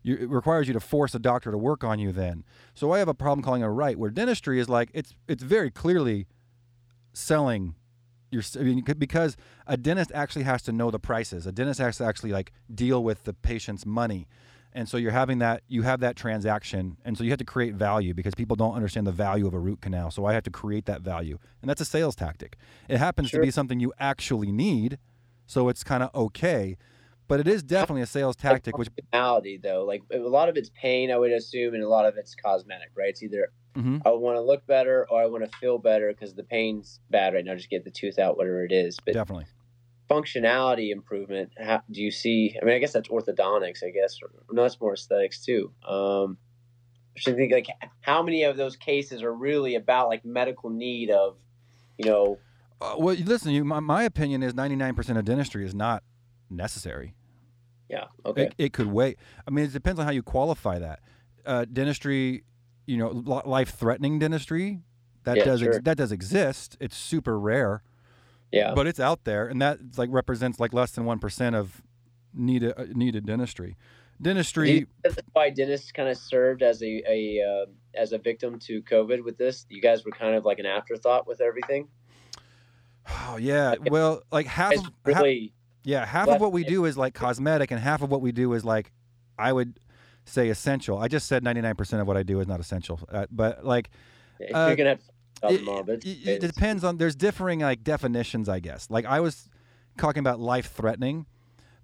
[0.04, 2.44] you, it requires you to force a doctor to work on you then.
[2.74, 5.44] So I have a problem calling it a right where dentistry is like it's it's
[5.44, 6.28] very clearly
[7.14, 7.76] selling
[8.32, 9.38] your I mean, because
[9.68, 11.46] a dentist actually has to know the prices.
[11.46, 14.28] A dentist has to actually like deal with the patient's money.
[14.76, 17.76] And so you're having that you have that transaction and so you have to create
[17.76, 20.10] value because people don't understand the value of a root canal.
[20.10, 21.38] So I have to create that value.
[21.62, 22.58] And that's a sales tactic.
[22.90, 23.40] It happens Sure.
[23.40, 24.98] to be something you actually need,
[25.46, 26.78] so it's kind of okay,
[27.28, 30.70] but it is definitely a sales tactic which functionality though like a lot of it's
[30.80, 34.02] pain i would assume and a lot of it's cosmetic right it's either Mhm.
[34.06, 37.34] i want to look better or i want to feel better because the pain's bad
[37.34, 39.46] right now just get the tooth out whatever it is but definitely.
[40.10, 44.18] functionality improvement how, do you see i mean i guess that's orthodontics i guess
[44.52, 46.38] no that's more aesthetics too um
[47.28, 47.68] I think like
[48.02, 51.38] how many of those cases are really about like medical need of,
[51.98, 52.40] you know,
[52.82, 56.04] Uh, well, listen, you, my, my opinion is 99% of dentistry is not
[56.50, 57.14] necessary.
[57.88, 59.20] yeah, okay, It, it could wait.
[59.48, 61.02] I mean, it depends on how you qualify that.
[61.46, 62.44] Uh, dentistry,
[62.86, 64.82] you know, life threatening dentistry,
[65.24, 65.82] that Yeah, does ex- sure.
[65.82, 66.78] that does exist.
[66.80, 67.82] It's super rare,
[68.52, 71.82] yeah, but it's out there, and that like represents like less than one percent of
[72.34, 73.78] needed uh, needed dentistry.
[74.22, 74.86] Dentistry,
[75.34, 77.66] why dentists kind of served as a a uh,
[78.00, 79.66] as a victim to COVID with this?
[79.70, 81.88] You guys were kind of like an afterthought with everything.
[83.10, 83.76] oh yeah.
[83.82, 85.54] Well, like half of half- really
[85.84, 88.54] Yeah, half of what we do is like cosmetic, and half of what we do
[88.54, 88.92] is like,
[89.38, 89.80] I would
[90.26, 90.98] say essential.
[90.98, 93.66] I just said ninety nine percent of what I do is not essential, uh, but
[93.66, 93.90] like
[94.54, 96.98] Uh, you're gonna have to it, all, it- it depends on.
[96.98, 98.90] There's differing like definitions, I guess.
[98.90, 99.50] Like I was
[99.98, 101.26] talking about life threatening,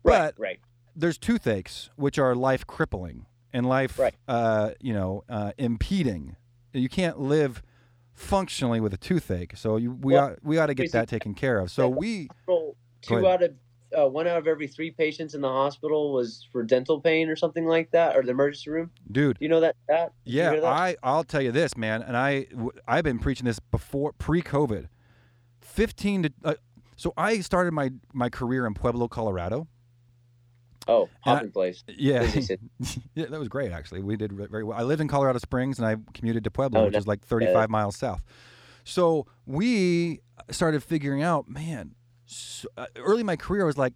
[0.04, 0.60] but right,
[0.96, 4.14] there's toothaches which are life crippling and life, Right.
[4.28, 6.36] uh, you know, uh, impeding.
[6.74, 7.62] You can't live
[8.14, 11.34] functionally with a toothache, so you, we Well, ought, we ought to get that taken
[11.34, 11.72] care of.
[11.72, 12.30] So we
[13.02, 13.54] two out of
[13.98, 17.36] uh, one out of every three patients in the hospital was for dental pain or
[17.36, 18.92] something like that, or the emergency room.
[19.12, 19.76] dude Do you know that?
[19.88, 20.14] that?
[20.26, 20.64] Yeah, that?
[20.64, 22.48] I I'll tell you this, man, and I
[22.88, 24.88] I've been preaching this before pre-COVID.
[25.62, 26.54] 15 to uh,
[26.96, 29.68] so I started my my career in Pueblo, Colorado.
[30.88, 31.84] oh, and I- hopping place.
[31.88, 32.30] Yeah.
[33.16, 34.02] Yeah, that was great actually.
[34.02, 34.78] We did very well.
[34.78, 37.02] I lived in Colorado Springs and I commuted to Pueblo, Oh, which nice.
[37.04, 38.22] is like 35 miles south.
[38.86, 41.96] So we started figuring out, man,
[42.30, 43.94] so, uh, early in my career I was like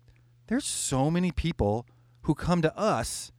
[0.48, 1.86] there's so many people
[2.24, 3.32] who come to us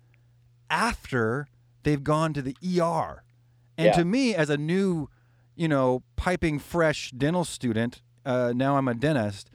[0.71, 1.47] after
[1.83, 3.23] they've gone to the ER.
[3.77, 3.93] And Yeah.
[3.93, 5.09] to me as a new,
[5.55, 9.51] you know, piping fresh dental student, uh, now I'm a dentist,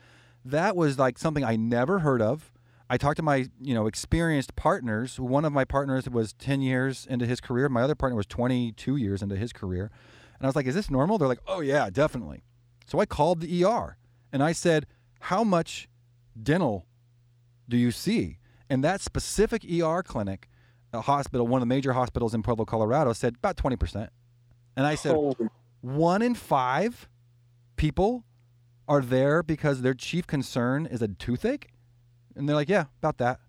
[0.45, 2.51] that was like something I never heard of.
[2.89, 5.19] I talked to my, you know, experienced partners.
[5.19, 7.69] One of my partners was 10 years into his career.
[7.69, 9.91] My other partner was 22 years into his career.
[10.39, 12.43] And I was like, "Is this normal?" They're like, "Oh yeah, definitely."
[12.87, 13.97] So I called the ER
[14.31, 14.87] and I said,
[15.19, 15.87] "How much
[16.41, 16.85] dental
[17.67, 18.37] do you see?"
[18.69, 20.49] And that specific ER clinic,
[20.93, 24.09] a hospital, one of the major hospitals in Pueblo, Colorado, said about 20%.
[24.75, 25.35] And I said, Holy-
[25.81, 27.09] one in five
[27.75, 28.25] people
[28.87, 31.69] are there because their chief concern is a toothache?
[32.35, 33.39] And they're like, yeah, about that.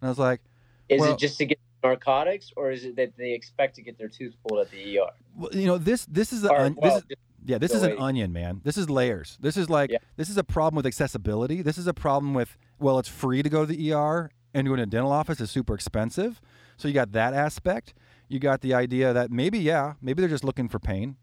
[0.00, 0.40] And I was like,
[0.88, 3.96] is well- it just to get narcotics, or is it that they expect to get
[3.98, 5.10] their tooth pulled at the ER?
[5.36, 7.16] well, you know, this this is, a, Or, on- well, this is
[7.48, 8.60] yeah, this go is an onion, man.
[8.62, 9.38] This is layers.
[9.40, 9.98] This is like Yeah.
[10.16, 11.62] this is a problem with accessibility.
[11.62, 14.76] This is a problem with well, it's free to go to the ER and go
[14.76, 16.40] to a dental office is super expensive.
[16.76, 17.94] So you got that aspect.
[18.28, 21.16] You got the idea that maybe yeah, maybe they're just looking for pain,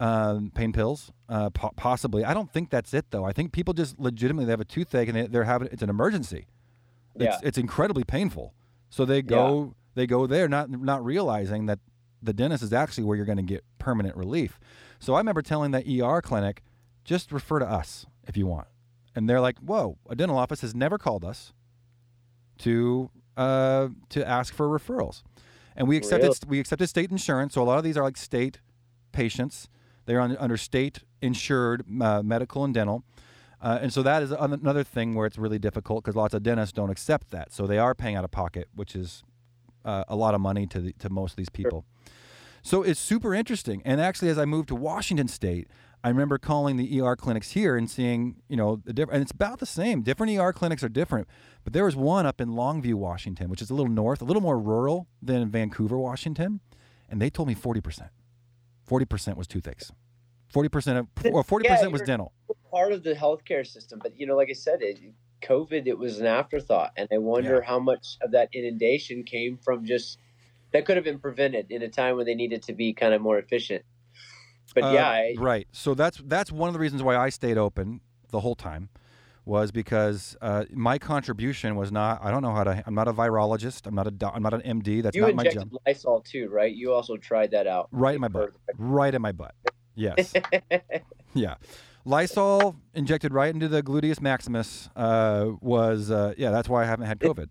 [0.00, 2.24] um, pain pills, uh, po- possibly.
[2.24, 3.24] I don't think that's it though.
[3.24, 5.90] I think people just legitimately they have a toothache and they, they're having it's an
[5.90, 6.46] emergency.
[7.14, 7.38] It's, Yeah.
[7.42, 8.54] it's incredibly painful.
[8.88, 11.80] So they go they go there not not realizing that
[12.22, 14.58] the dentist is actually where you're going to get permanent relief.
[14.98, 16.62] So I remember telling that ER clinic,
[17.04, 18.68] just refer to us if you want.
[19.14, 21.52] And they're like, "Whoa, a dental office has never called us
[22.58, 25.22] to uh, to ask for referrals."
[25.74, 26.38] And we accepted Really?
[26.48, 28.60] we accepted state insurance, so a lot of these are like state
[29.12, 29.68] patients.
[30.06, 33.04] They're on, under state insured uh, medical and dental.
[33.60, 36.72] Uh, and so that is another thing where it's really difficult because lots of dentists
[36.72, 37.52] don't accept that.
[37.52, 39.24] So they are paying out of pocket, which is
[39.84, 41.84] uh, a lot of money to the, to most of these people.
[42.66, 43.80] So it's super interesting.
[43.84, 45.68] And actually, as I moved to Washington State,
[46.02, 49.30] I remember calling the ER clinics here and seeing, you know, the different, and it's
[49.30, 50.02] about the same.
[50.02, 51.28] Different ER clinics are different,
[51.62, 54.42] but there was one up in Longview, Washington, which is a little north, a little
[54.42, 56.58] more rural than Vancouver, Washington,
[57.08, 58.10] and they told me forty percent.
[58.82, 59.92] Forty percent was toothaches.
[60.48, 62.32] Forty percent of, or forty percent was dental.
[62.72, 64.00] part of the healthcare system.
[64.02, 64.98] But you know, like I said, it,
[65.40, 69.84] COVID it was an afterthought, and I wonder how much of that inundation came from
[69.84, 70.18] just
[70.76, 73.22] that could have been prevented in a time when they needed to be kind of
[73.22, 73.82] more efficient.
[74.74, 75.66] But Uh, yeah, I, right.
[75.72, 78.90] So that's that's one of the reasons why I stayed open the whole time,
[79.46, 82.22] was because uh, my contribution was not.
[82.22, 82.82] I don't know how to.
[82.86, 83.86] I'm not a virologist.
[83.86, 84.32] I'm not a.
[84.34, 85.02] I'm not an MD.
[85.02, 85.80] That's you not my injected job.
[85.86, 86.74] Lysol too, right?
[86.74, 87.88] You also tried that out.
[87.90, 88.50] Right in my butt.
[88.76, 89.54] Right in my butt.
[89.94, 90.34] Yes.
[91.34, 91.54] yeah.
[92.04, 96.50] Lysol injected right into the gluteus maximus uh, was uh, yeah.
[96.50, 97.46] That's why I haven't had COVID.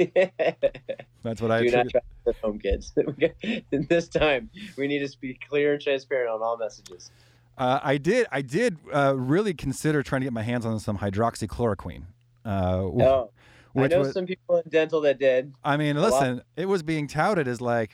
[1.22, 1.62] That's what I.
[1.62, 2.92] Do not try this at home, kids.
[3.88, 7.10] this time, we need to be clear and transparent on all messages.
[7.58, 8.26] Uh, I did.
[8.32, 12.04] I did uh, really consider trying to get my hands on some hydroxychloroquine.
[12.44, 13.30] Uh, No,
[13.76, 15.52] I know was- some people in dental that did.
[15.62, 17.90] I mean, listen, it was being touted as like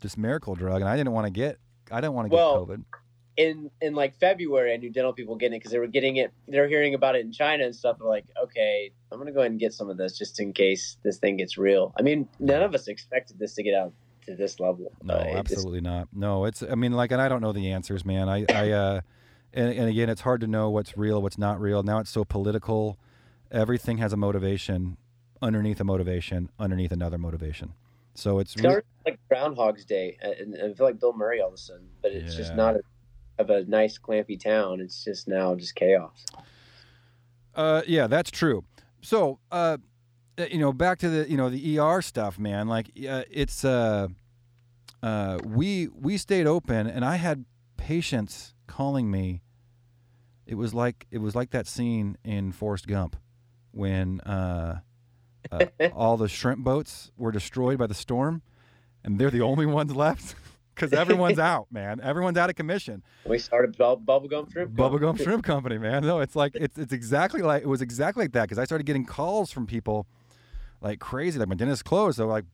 [0.00, 1.58] this miracle drug, and I didn't want to get.
[1.90, 2.84] I didn't want to Well, get COVID.
[3.36, 6.32] In in like February, I knew dental people getting it because they were getting it.
[6.48, 7.98] They were hearing about it in China and stuff.
[7.98, 10.96] They're like, okay, I'm gonna go ahead and get some of this just in case
[11.02, 11.92] this thing gets real.
[11.98, 13.92] I mean, none of us expected this to get out
[14.26, 14.92] to this level.
[15.02, 16.08] No, Uh, it just- absolutely not.
[16.12, 16.62] No, it's.
[16.62, 18.28] I mean, like, and I don't know the answers, man.
[18.28, 19.00] I, I, uh,
[19.52, 21.82] and, and again, it's hard to know what's real, what's not real.
[21.82, 22.98] Now it's so political.
[23.50, 24.96] Everything has a motivation
[25.42, 27.74] underneath a motivation, underneath another motivation.
[28.14, 31.48] So it's It's really, like Groundhog's Day, uh, and I feel like Bill Murray all
[31.48, 32.80] of a sudden, but it's just not a,
[33.38, 34.80] of a nice clampy town.
[34.80, 36.24] It's just now just chaos.
[37.54, 38.64] Uh, yeah, that's true.
[39.00, 39.78] So, uh,
[40.38, 42.68] uh, you know, back to the you know the ER stuff, man.
[42.68, 44.08] Like, uh, it's uh,
[45.02, 47.44] uh, we we stayed open, and I had
[47.76, 49.42] patients calling me.
[50.46, 53.16] It was like it was like that scene in Forrest Gump
[53.72, 54.80] when uh,
[55.50, 58.42] uh, all the shrimp boats were destroyed by the storm,
[59.04, 60.34] and they're the only ones left
[60.76, 62.00] because everyone's out, man.
[62.00, 63.02] Everyone's out of commission.
[63.24, 64.72] We started bub- Bubba Gump shrimp.
[64.74, 66.02] Bubba Gump Shrimp Company, man.
[66.04, 68.84] No, it's like it's it's exactly like it was exactly like that because I started
[68.86, 70.06] getting calls from people
[70.80, 71.38] like crazy.
[71.38, 72.44] Like my dentist closed, so like,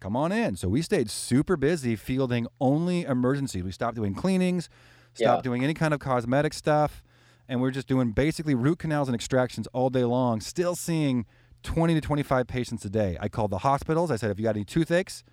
[0.00, 0.56] come on in.
[0.56, 3.62] So we stayed super busy fielding only emergencies.
[3.62, 4.68] We stopped doing cleanings,
[5.14, 5.48] stopped Yeah.
[5.48, 7.02] doing any kind of cosmetic stuff,
[7.48, 10.40] and we're just doing basically root canals and extractions all day long.
[10.40, 11.24] Still seeing
[11.62, 13.16] 20 to 25 patients a day.
[13.20, 14.10] I called the hospitals.
[14.10, 15.24] I said, if you got any toothaches,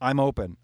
[0.00, 0.56] I'm open.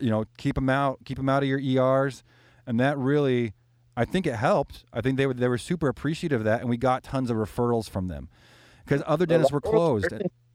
[0.00, 2.22] You know, keep them out, keep them out of your ERs,
[2.66, 3.54] and that really,
[3.96, 4.84] I think it helped.
[4.92, 7.36] I think they were they were super appreciative of that, and we got tons of
[7.36, 8.28] referrals from them
[8.84, 10.12] because other dentists were closed.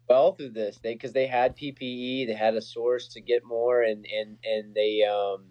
[0.09, 3.81] Well, through this, they because they had PPE, they had a source to get more,
[3.81, 5.47] and and and they um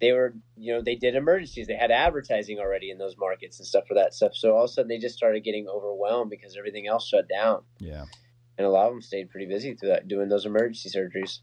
[0.00, 1.66] they were you know they did emergencies.
[1.66, 4.34] They had advertising already in those markets and stuff for that stuff.
[4.34, 7.62] So all of a sudden they just started getting overwhelmed because everything else shut down,
[7.78, 8.04] Yeah,
[8.56, 11.40] and a lot of them stayed pretty busy through that doing those emergency surgeries.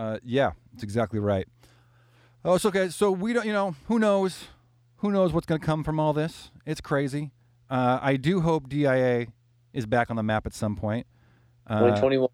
[0.00, 1.46] Uh, yeah, that's exactly right.
[2.44, 2.88] Oh, it's okay.
[2.88, 4.46] So we don't, you know, who knows,
[4.98, 6.50] who knows what's going to come from all this?
[6.64, 7.32] It's crazy.
[7.68, 9.26] Uh, I do hope DIA
[9.72, 11.06] is back on the map at some point.
[11.66, 12.30] Uh, Twenty twenty one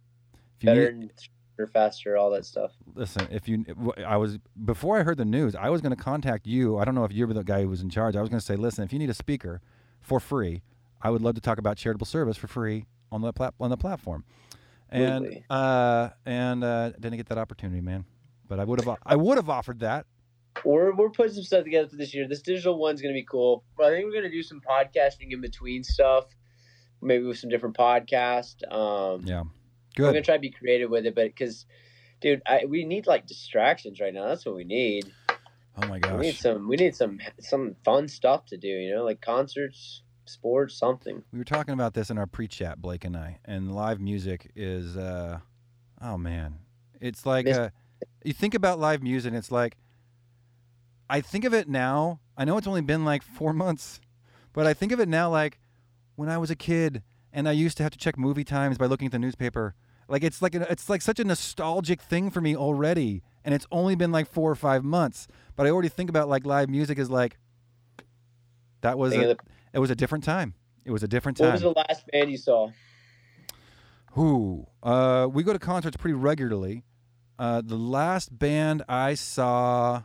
[0.58, 1.10] if you better, need-
[1.58, 2.70] and faster, all that stuff.
[2.94, 3.64] listen, if you,
[4.06, 6.76] I was before I heard the news, I was going to contact you.
[6.78, 8.14] I don't know if you were the guy who was in charge.
[8.14, 9.60] I was going to say, listen, if you need a speaker
[10.02, 10.62] for free,
[11.02, 13.76] I would love to talk about charitable service for free on the plat- on the
[13.78, 14.24] platform.
[14.90, 18.04] And uh, and uh, didn't get that opportunity, man.
[18.48, 20.06] But I would have, I would have offered that.
[20.64, 22.26] We're we're putting some stuff together for this year.
[22.28, 23.64] This digital one's gonna be cool.
[23.76, 26.24] But I think we're gonna do some podcasting in between stuff,
[27.02, 28.62] maybe with some different podcasts.
[28.72, 29.42] Um, Yeah,
[29.96, 30.06] good.
[30.06, 31.66] I'm gonna try to be creative with it, but because,
[32.20, 34.26] dude, I, we need like distractions right now.
[34.28, 35.12] That's what we need.
[35.76, 36.12] Oh my gosh.
[36.12, 36.68] We need some.
[36.68, 38.68] We need some some fun stuff to do.
[38.68, 41.22] You know, like concerts, sports, something.
[41.32, 44.96] we were talking about this in our pre-chat, Blake and I, and live music is,
[44.96, 45.38] uh,
[46.02, 46.58] oh man,
[47.00, 47.70] it's like uh,
[48.24, 49.76] you think about live music, and it's like
[51.08, 52.20] I think of it now.
[52.36, 54.00] I know it's only been like four months,
[54.52, 55.58] but I think of it now like
[56.16, 57.02] when I was a kid
[57.32, 59.74] and I used to have to check movie times by looking at the newspaper.
[60.08, 63.66] Like it's like a, it's like such a nostalgic thing for me already, and it's
[63.70, 65.26] only been like four or five months.
[65.56, 67.38] But I already think about like live music as like
[68.82, 69.36] that was a,
[69.76, 70.54] it was a different time.
[70.86, 71.48] It was a different time.
[71.48, 72.70] What was the last band you saw?
[74.12, 74.66] Who?
[74.82, 76.84] Uh, we go to concerts pretty regularly.
[77.38, 80.04] Uh, the last band I saw,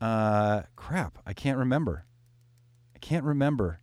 [0.00, 2.06] uh, crap, I can't remember.
[2.96, 3.80] I can't remember.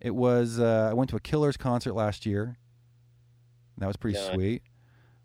[0.00, 2.56] It was uh, I went to a Killers concert last year.
[3.76, 4.62] That was pretty sweet.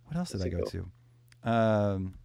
[0.07, 0.83] What else did I That's go
[1.43, 1.49] to?
[1.49, 2.15] Um,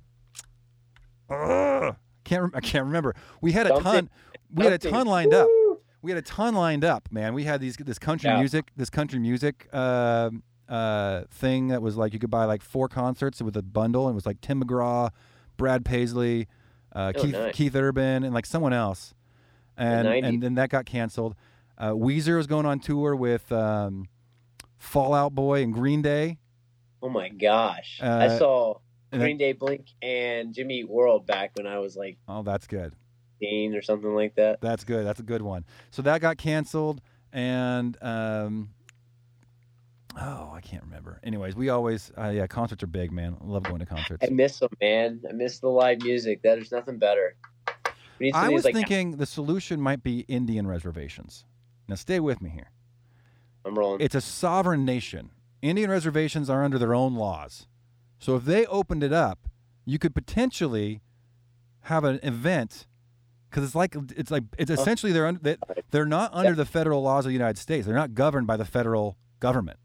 [1.31, 3.15] ugh, can't rem- I can't remember.
[3.41, 4.11] We had a ton.
[4.53, 5.62] We had a ton lined up Woo!
[6.03, 7.33] We had a ton lined up, man.
[7.33, 8.39] We had these this country Yeah.
[8.41, 10.31] music, this country music uh,
[10.69, 14.15] uh, thing that was like you could buy like four concerts with a bundle, and
[14.15, 15.11] it was like Tim McGraw,
[15.57, 16.49] Brad Paisley,
[16.95, 17.55] uh, Oh, Keith nice.
[17.55, 19.15] Keith Urban, and like someone else,
[19.77, 20.25] and 90s.
[20.29, 21.35] and then that got canceled.
[21.79, 24.09] Uh, Weezer was going on tour with um,
[24.79, 26.39] Fall Out Boy and Green Day.
[27.01, 27.99] Oh my gosh!
[28.03, 28.79] Uh, I saw
[29.13, 32.95] Green Day, Blink, and Jimmy Eat World back when I was like Oh, that's good.
[33.43, 34.61] 18 or something like that.
[34.61, 35.07] That's good.
[35.07, 35.65] That's a good one.
[35.91, 37.01] So that got canceled,
[37.33, 38.71] and um,
[40.17, 41.21] oh, I can't remember.
[41.23, 43.37] Anyways, we always uh, yeah, concerts are big, man.
[43.41, 44.25] I love going to concerts.
[44.27, 45.21] I miss them, man.
[45.29, 46.43] I miss the live music.
[46.43, 47.37] That is nothing better.
[48.19, 51.45] We need some I was like, thinking the solution might be Indian reservations.
[51.89, 52.71] Now, stay with me here.
[53.65, 54.01] I'm rolling.
[54.01, 55.31] It's a sovereign nation.
[55.61, 57.67] Indian reservations are under their own laws.
[58.19, 59.49] So if they opened it up,
[59.85, 61.01] you could potentially
[61.83, 62.87] have an event
[63.53, 65.57] because it's like it's like it's essentially they're under, they,
[65.91, 67.87] they're not under the federal laws of the United States.
[67.87, 69.79] They're not governed by the federal government.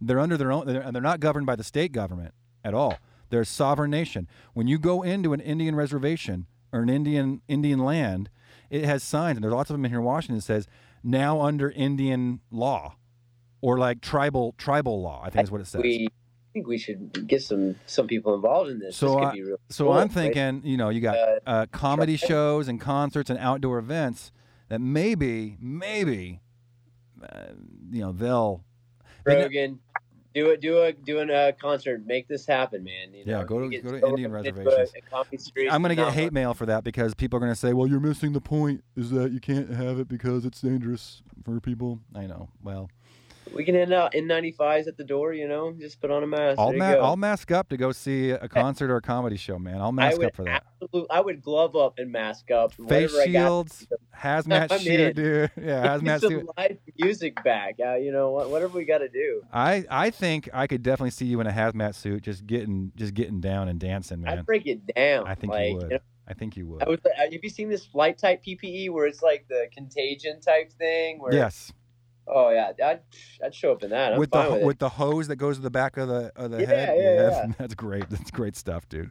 [0.00, 2.34] They're under their own, they're, and they're not governed by the state government
[2.64, 2.98] at all.
[3.30, 4.28] They're a sovereign nation.
[4.54, 8.28] When you go into an Indian reservation or an Indian Indian land,
[8.70, 10.36] it has signs, and there's lots of them in here in Washington.
[10.36, 10.66] That says
[11.04, 12.96] now under Indian law,
[13.60, 15.22] or like tribal tribal law.
[15.24, 15.82] I think is what it says.
[15.82, 16.08] we
[16.56, 18.96] think we should get some some people involved in this.
[18.96, 20.10] So this could I- be really So cool, I'm right?
[20.12, 22.28] thinking, you know, you got Uh, uh, comedy sure.
[22.28, 24.32] shows and concerts and outdoor events
[24.68, 26.40] that maybe, maybe,
[27.22, 27.52] uh,
[27.90, 28.64] you know, they'll.
[29.26, 29.80] they Rogan,
[30.34, 33.12] do it, do a doing a concert, make this happen, man.
[33.12, 34.92] You Yeah, know, go to- go to Indian reservations.
[34.96, 37.74] a comedy street, I'm gonna get hate mail for that because people are gonna say,
[37.74, 38.82] "Well, you're missing the point.
[38.96, 42.48] Is that you can't have it because it's dangerous for people." I know.
[42.62, 42.88] Well,
[43.56, 46.58] We can end out N95s at the door, you know, just put on a mask.
[46.58, 49.80] I'll ma- I'll mask up to go see a concert or a comedy show, man.
[49.80, 50.64] I'll mask up for that.
[50.82, 52.72] absolute- I would glove up and mask up.
[52.88, 53.86] Face I shields,
[54.16, 55.14] hazmat I'm suit, in.
[55.14, 55.50] dude.
[55.60, 56.46] Yeah, hazmat suit.
[56.56, 57.76] live music back.
[57.84, 59.42] Uh, you know, what- whatever we got to do.
[59.52, 63.14] I I think I could definitely see you in a hazmat suit, just getting just
[63.14, 64.38] getting down and dancing, man.
[64.38, 65.26] I'd break it down.
[65.26, 65.90] I think like, you would.
[65.90, 65.98] know,
[66.28, 66.82] I think you would.
[66.82, 66.98] I was.
[67.04, 71.20] uh, Have you seen this flight type PPE where it's like the contagion type thing?
[71.20, 71.72] Where, yes,
[72.28, 73.00] Oh yeah, I'd,
[73.44, 74.14] I'd show up in that.
[74.14, 76.50] I'm with the with, with the hose that goes to the back of the of
[76.50, 76.96] the Yeah, head.
[76.98, 77.30] yeah, yeah.
[77.46, 78.08] yeah, that's great.
[78.10, 79.10] That's great stuff, dude.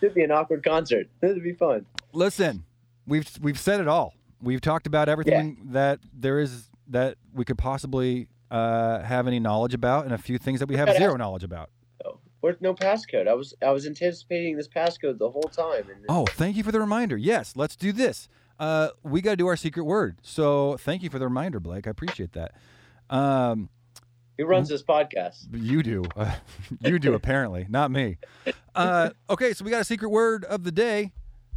[0.00, 1.08] Should be an awkward concert.
[1.20, 1.86] This would be fun.
[2.12, 2.64] Listen,
[3.06, 4.14] we've we've said it all.
[4.42, 9.72] We've talked about everything that there is that we could possibly uh, have any knowledge
[9.72, 11.70] about, and a few things that we have zero ask- knowledge about.
[12.04, 13.26] Oh, where's no passcode?
[13.28, 15.88] I was I was anticipating this passcode the whole time.
[15.88, 17.16] And Oh, thank you for the reminder.
[17.16, 18.28] Yes, let's do this.
[18.58, 20.18] Uh, we got to do our secret word.
[20.22, 21.86] So thank you for the reminder, Blake.
[21.86, 22.52] I appreciate that.
[23.10, 23.68] Um,
[24.38, 25.46] who runs this podcast?
[25.52, 26.04] You do.
[26.16, 26.34] Uh,
[26.80, 27.66] you do, apparently.
[27.68, 28.18] Not me.
[28.74, 31.12] Uh, okay, so we got a secret word of the day.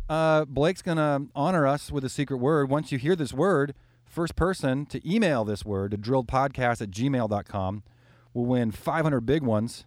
[0.10, 2.70] Uh, Blake's going to honor us with a secret word.
[2.70, 3.74] Once you hear this word,
[4.06, 7.84] first person to email this word to drilledpodcast at gmail.com
[8.34, 9.86] will win 500 big ones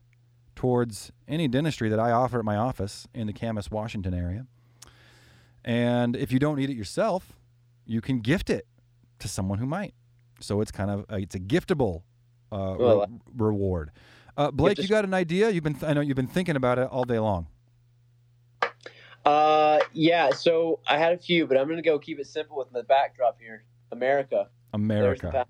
[0.57, 4.47] towards any dentistry that I offer at my office in the Camas, Washington area.
[5.65, 7.33] And if you don't need it yourself,
[7.85, 8.67] you can gift it
[9.19, 9.95] to someone who might.
[10.41, 12.03] So it's kind of a, it's a giftable
[12.51, 13.91] uh, Well, re- reward.
[14.37, 15.51] Uh, Blake, you got an idea?
[15.51, 17.47] You've been I know you've been thinking about it all day long.
[19.25, 20.31] Uh, yeah.
[20.31, 23.39] So I had a few, but I'm gonna go keep it simple with the backdrop
[23.39, 23.65] here.
[23.93, 24.49] America.
[24.73, 25.47] America,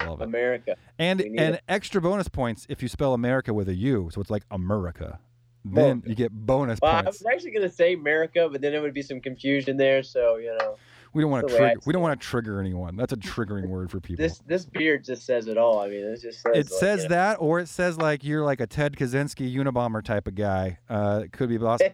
[0.00, 0.24] love it.
[0.24, 0.76] America.
[0.98, 1.62] And and it.
[1.68, 5.20] extra bonus points if you spell America with a U, so it's like America.
[5.64, 6.08] Then America.
[6.08, 9.02] you get bonus Well, I was actually gonna say America, but then there would be
[9.02, 10.02] some confusion there.
[10.02, 10.76] So you know,
[11.12, 11.80] We don't want to the way I trigger.
[11.86, 12.96] We don't want to trigger anyone.
[12.96, 14.22] That's a triggering word for people.
[14.22, 15.80] this this beard just says it all.
[15.80, 16.52] I mean, it just says.
[16.54, 19.54] it like, says you know, that, or it says like you're like a Ted Kaczynski
[19.54, 20.78] Unabomber type of guy.
[20.88, 21.80] Uh, it could be boss.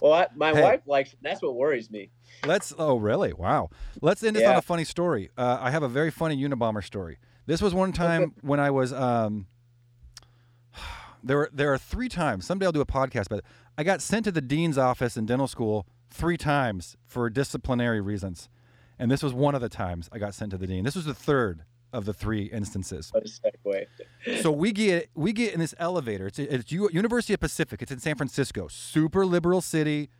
[0.00, 0.62] Well, I, my Hey.
[0.62, 1.16] wife likes.
[1.20, 2.10] That's what worries me.
[2.46, 2.72] Let's.
[2.78, 3.32] Oh, really?
[3.32, 3.70] Wow.
[4.00, 5.30] Let's end this on a funny story.
[5.36, 7.18] Uh, I have a very funny Unabomber story.
[7.46, 8.92] This was one time when I was.
[8.92, 9.46] Um,
[11.22, 12.46] there were there are three times.
[12.46, 13.44] Someday I'll do a podcast, but
[13.76, 18.48] I got sent to the dean's office in dental school three times for disciplinary reasons,
[18.98, 20.84] and this was one of the times I got sent to the dean.
[20.84, 23.10] This was the third of the three instances.
[23.12, 24.42] What a segue.
[24.42, 26.26] so we get we get in this elevator.
[26.26, 27.82] It's it's U- University of Pacific.
[27.82, 28.68] It's in San Francisco.
[28.68, 30.10] Super liberal city.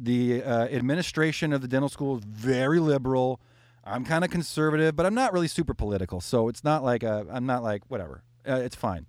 [0.00, 3.40] The uh, administration of the dental school is very liberal.
[3.84, 6.20] I'm kind of conservative, but I'm not really super political.
[6.20, 8.22] So it's not like i I'm not like whatever.
[8.48, 9.06] Uh, it's fine.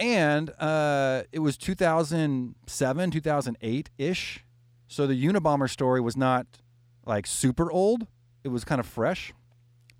[0.00, 4.44] And uh, it was 2007, 2008 ish.
[4.86, 6.46] So the Unabomber story was not
[7.04, 8.06] like super old.
[8.44, 9.32] It was kind of fresh.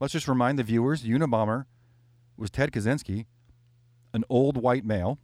[0.00, 1.66] Let's just remind the viewers: Unabomber
[2.36, 3.26] was Ted Kaczynski,
[4.14, 5.18] an old white male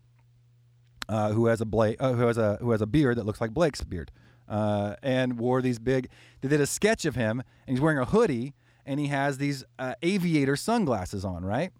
[1.09, 3.41] uh, who has a Blake, uh, who has a who has a beard that looks
[3.41, 4.11] like Blake's beard,
[4.49, 6.09] uh, and wore these big.
[6.41, 8.55] They did a sketch of him, and he's wearing a hoodie,
[8.85, 11.73] and he has these uh, aviator sunglasses on, right?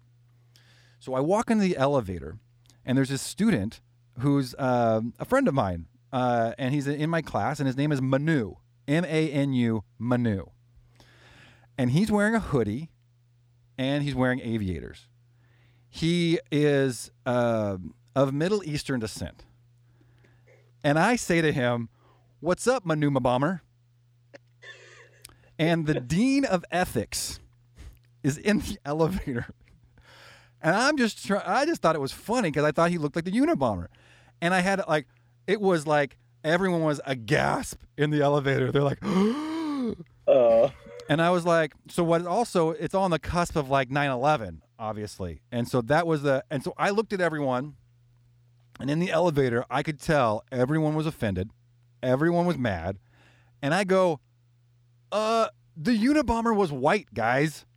[0.99, 2.37] So I walk into the elevator,
[2.85, 3.81] and there's this student
[4.19, 7.91] who's um a friend of mine, uh, and he's in my class, and his name
[7.91, 8.55] is Manu,
[8.87, 10.45] M A N U, Manu,
[11.77, 12.91] and he's wearing a hoodie,
[13.77, 15.07] and he's wearing aviators.
[15.89, 19.43] He is um of Middle Eastern descent.
[20.83, 21.89] And I say to him,
[22.39, 23.61] What's up, Manuma Bomber?
[25.57, 27.39] And the Dean of Ethics
[28.23, 29.47] is in the elevator.
[30.65, 33.15] And I'm just try- I just thought it was funny because I thought he looked
[33.15, 33.85] like the Unabomber.
[34.41, 35.05] And I had like
[35.45, 38.71] it was like everyone was a gasp in the elevator.
[38.71, 38.97] They're like,
[40.27, 40.69] Uh,
[41.07, 45.41] and I was like, so what also it's on the cusp of like 9/11, obviously.
[45.51, 47.75] And so that was the and so I looked at everyone
[48.79, 51.51] and in the elevator I could tell everyone was offended.
[52.01, 52.97] Everyone was mad.
[53.61, 54.19] And I go,
[55.11, 57.67] "Uh, the Unabomber was white, guys."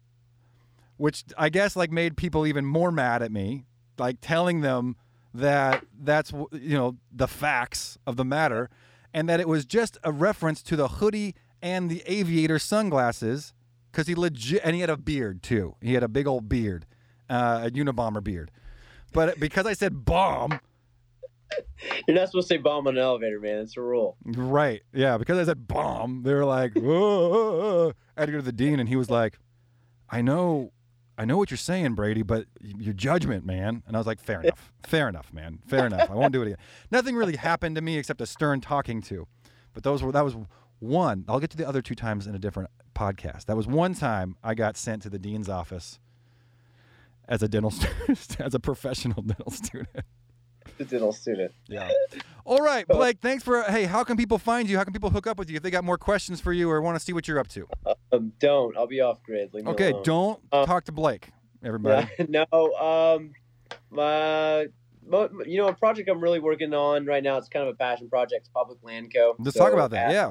[0.98, 3.64] Which I guess like made people even more mad at me,
[3.98, 4.96] like telling them
[5.34, 8.68] that that's you know the facts of the matter
[9.14, 13.52] and that it was just a reference to the hoodie and the aviator sunglasses
[13.90, 15.74] because he legit and he had a beard too.
[15.80, 16.84] He had a big old beard,
[17.30, 18.50] uh, a Unabomber beard.
[19.12, 20.60] but because I said bomb,
[22.06, 23.60] You're not supposed to say bomb on an elevator, man.
[23.60, 24.16] It's a rule.
[24.24, 24.82] right?
[24.92, 28.52] Yeah, because I said bomb, they were like, "Whoa." I had to go to the
[28.52, 29.38] dean, and he was like,
[30.10, 30.72] "I know,
[31.18, 34.40] I know what you're saying, Brady, but your judgment, man." And I was like, "Fair
[34.40, 36.10] enough, fair enough, man, fair enough.
[36.10, 36.58] I won't do it again."
[36.90, 39.26] Nothing really happened to me except a stern talking to,
[39.74, 40.36] but those were that was
[40.78, 41.24] one.
[41.28, 43.46] I'll get to the other two times in a different podcast.
[43.46, 45.98] That was one time I got sent to the dean's office
[47.28, 50.04] as a dental student, as a professional dental student.
[50.78, 51.52] The dental student.
[51.66, 51.90] Yeah.
[52.44, 53.18] All right, Blake.
[53.20, 53.62] Thanks for.
[53.64, 54.78] Hey, how can people find you?
[54.78, 56.80] How can people hook up with you if they got more questions for you or
[56.80, 57.66] want to see what you're up to?
[58.12, 58.76] Um, don't.
[58.76, 59.50] I'll be off grid.
[59.54, 60.02] Okay, alone.
[60.04, 61.28] don't Um, talk to Blake.
[61.64, 62.08] Everybody.
[62.28, 62.46] no.
[62.80, 63.32] Um,
[63.90, 64.68] my.
[65.10, 67.38] You know, a project I'm really working on right now.
[67.38, 68.40] It's kind of a passion project.
[68.42, 69.34] It's Public Land Co.
[69.38, 70.10] Let's So, talk about that.
[70.10, 70.30] uh, Yeah.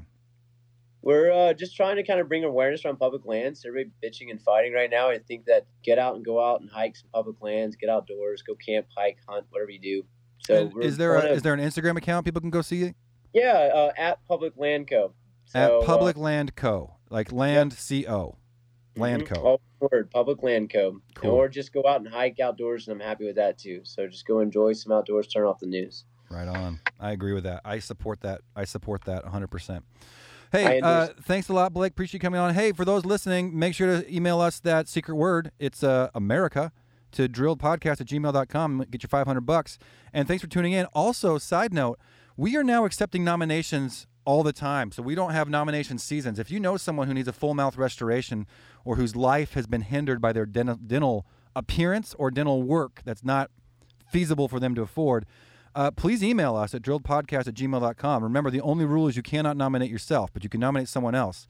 [1.01, 3.63] We're uh, just trying to kind of bring awareness around public lands.
[3.65, 5.09] Everybody bitching and fighting right now.
[5.09, 8.41] I think that get out and go out and hike some public lands, get outdoors,
[8.41, 10.03] go camp, hike, hunt, whatever you do.
[10.47, 12.95] So is there a, to- is there an Instagram account people can go see it
[13.33, 15.13] yeah uh, at Public Land Co.
[15.45, 16.93] So, at uh, Public Land Co.
[17.09, 18.37] Like Land Co.
[18.97, 19.41] Land mhm, Co.
[19.41, 20.99] all word Public Land Co.
[21.15, 21.31] Cool.
[21.31, 23.81] Or just go out and hike outdoors, and I'm happy with that too.
[23.83, 25.27] So just go enjoy some outdoors.
[25.27, 26.05] Turn off the news.
[26.29, 26.79] Right on.
[26.99, 27.61] I agree with that.
[27.63, 28.41] I support that.
[28.55, 29.83] I support that 100%.
[30.51, 31.91] Hey, uh, thanks a lot, Blake.
[31.91, 32.53] Appreciate you coming on.
[32.53, 35.51] Hey, for those listening, make sure to email us that secret word.
[35.59, 36.71] It's uh, America
[37.13, 38.85] to drilledpodcast at gmail.com.
[38.89, 39.79] Get your 500 bucks.
[40.13, 40.85] And thanks for tuning in.
[40.87, 41.99] Also, side note,
[42.35, 44.91] we are now accepting nominations all the time.
[44.91, 46.37] So we don't have nomination seasons.
[46.37, 48.45] If you know someone who needs a full mouth restoration
[48.83, 53.23] or whose life has been hindered by their dental, dental appearance or dental work that's
[53.23, 53.49] not
[54.11, 55.25] feasible for them to afford,
[55.75, 58.23] uh, please email us at drilledpodcast at gmail.com.
[58.23, 61.47] Remember, the only rule is you cannot nominate yourself, but you can nominate someone else.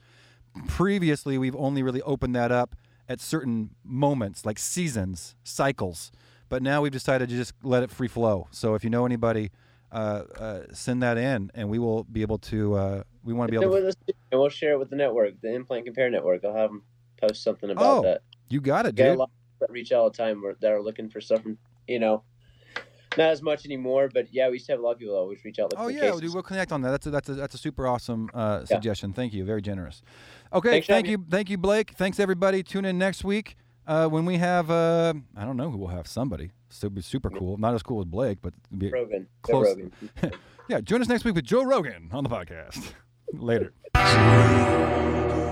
[0.68, 2.76] Previously, we've only really opened that up
[3.10, 6.12] at certain moments, like seasons, cycles.
[6.50, 8.48] But now we've decided to just let it free flow.
[8.52, 9.52] So if you know anybody,
[9.92, 12.76] uh, uh, send that in, and we will be able to.
[12.76, 13.88] Uh, we want to be able to.
[14.32, 16.46] and we'll share it with the network, the Implant Compare Network.
[16.46, 16.84] I'll have them
[17.22, 18.22] post something about Oh, that.
[18.50, 19.20] You got it, Get a dude.
[19.20, 22.00] lot of that reach out all the time that are looking for stuff from you
[22.00, 22.24] know,
[23.18, 24.10] not as much anymore.
[24.14, 25.72] But yeah, we used to have a lot of people that always reach out.
[25.72, 26.22] looking Oh yeah, cases.
[26.22, 26.92] dude, we'll connect on that.
[26.92, 29.14] That's a, that's a, that's a super awesome uh, suggestion.
[29.14, 30.02] Thank you, very generous.
[30.54, 31.92] Okay, Thanks thank having you, thank you, Blake.
[31.96, 32.64] Thanks everybody.
[32.64, 33.58] Tune in next week
[33.88, 36.08] uh, when we have uh, I don't know who we'll have.
[36.08, 36.52] Somebody.
[36.70, 37.58] So it'll be super cool.
[37.58, 39.28] Not as cool as Blake, but be, Rogan.
[39.48, 39.68] Joe Close.
[39.68, 39.92] Rogan.
[40.68, 40.82] yeah.
[40.82, 42.92] Join us next week with Joe Rogan on the podcast.
[43.34, 43.74] Later.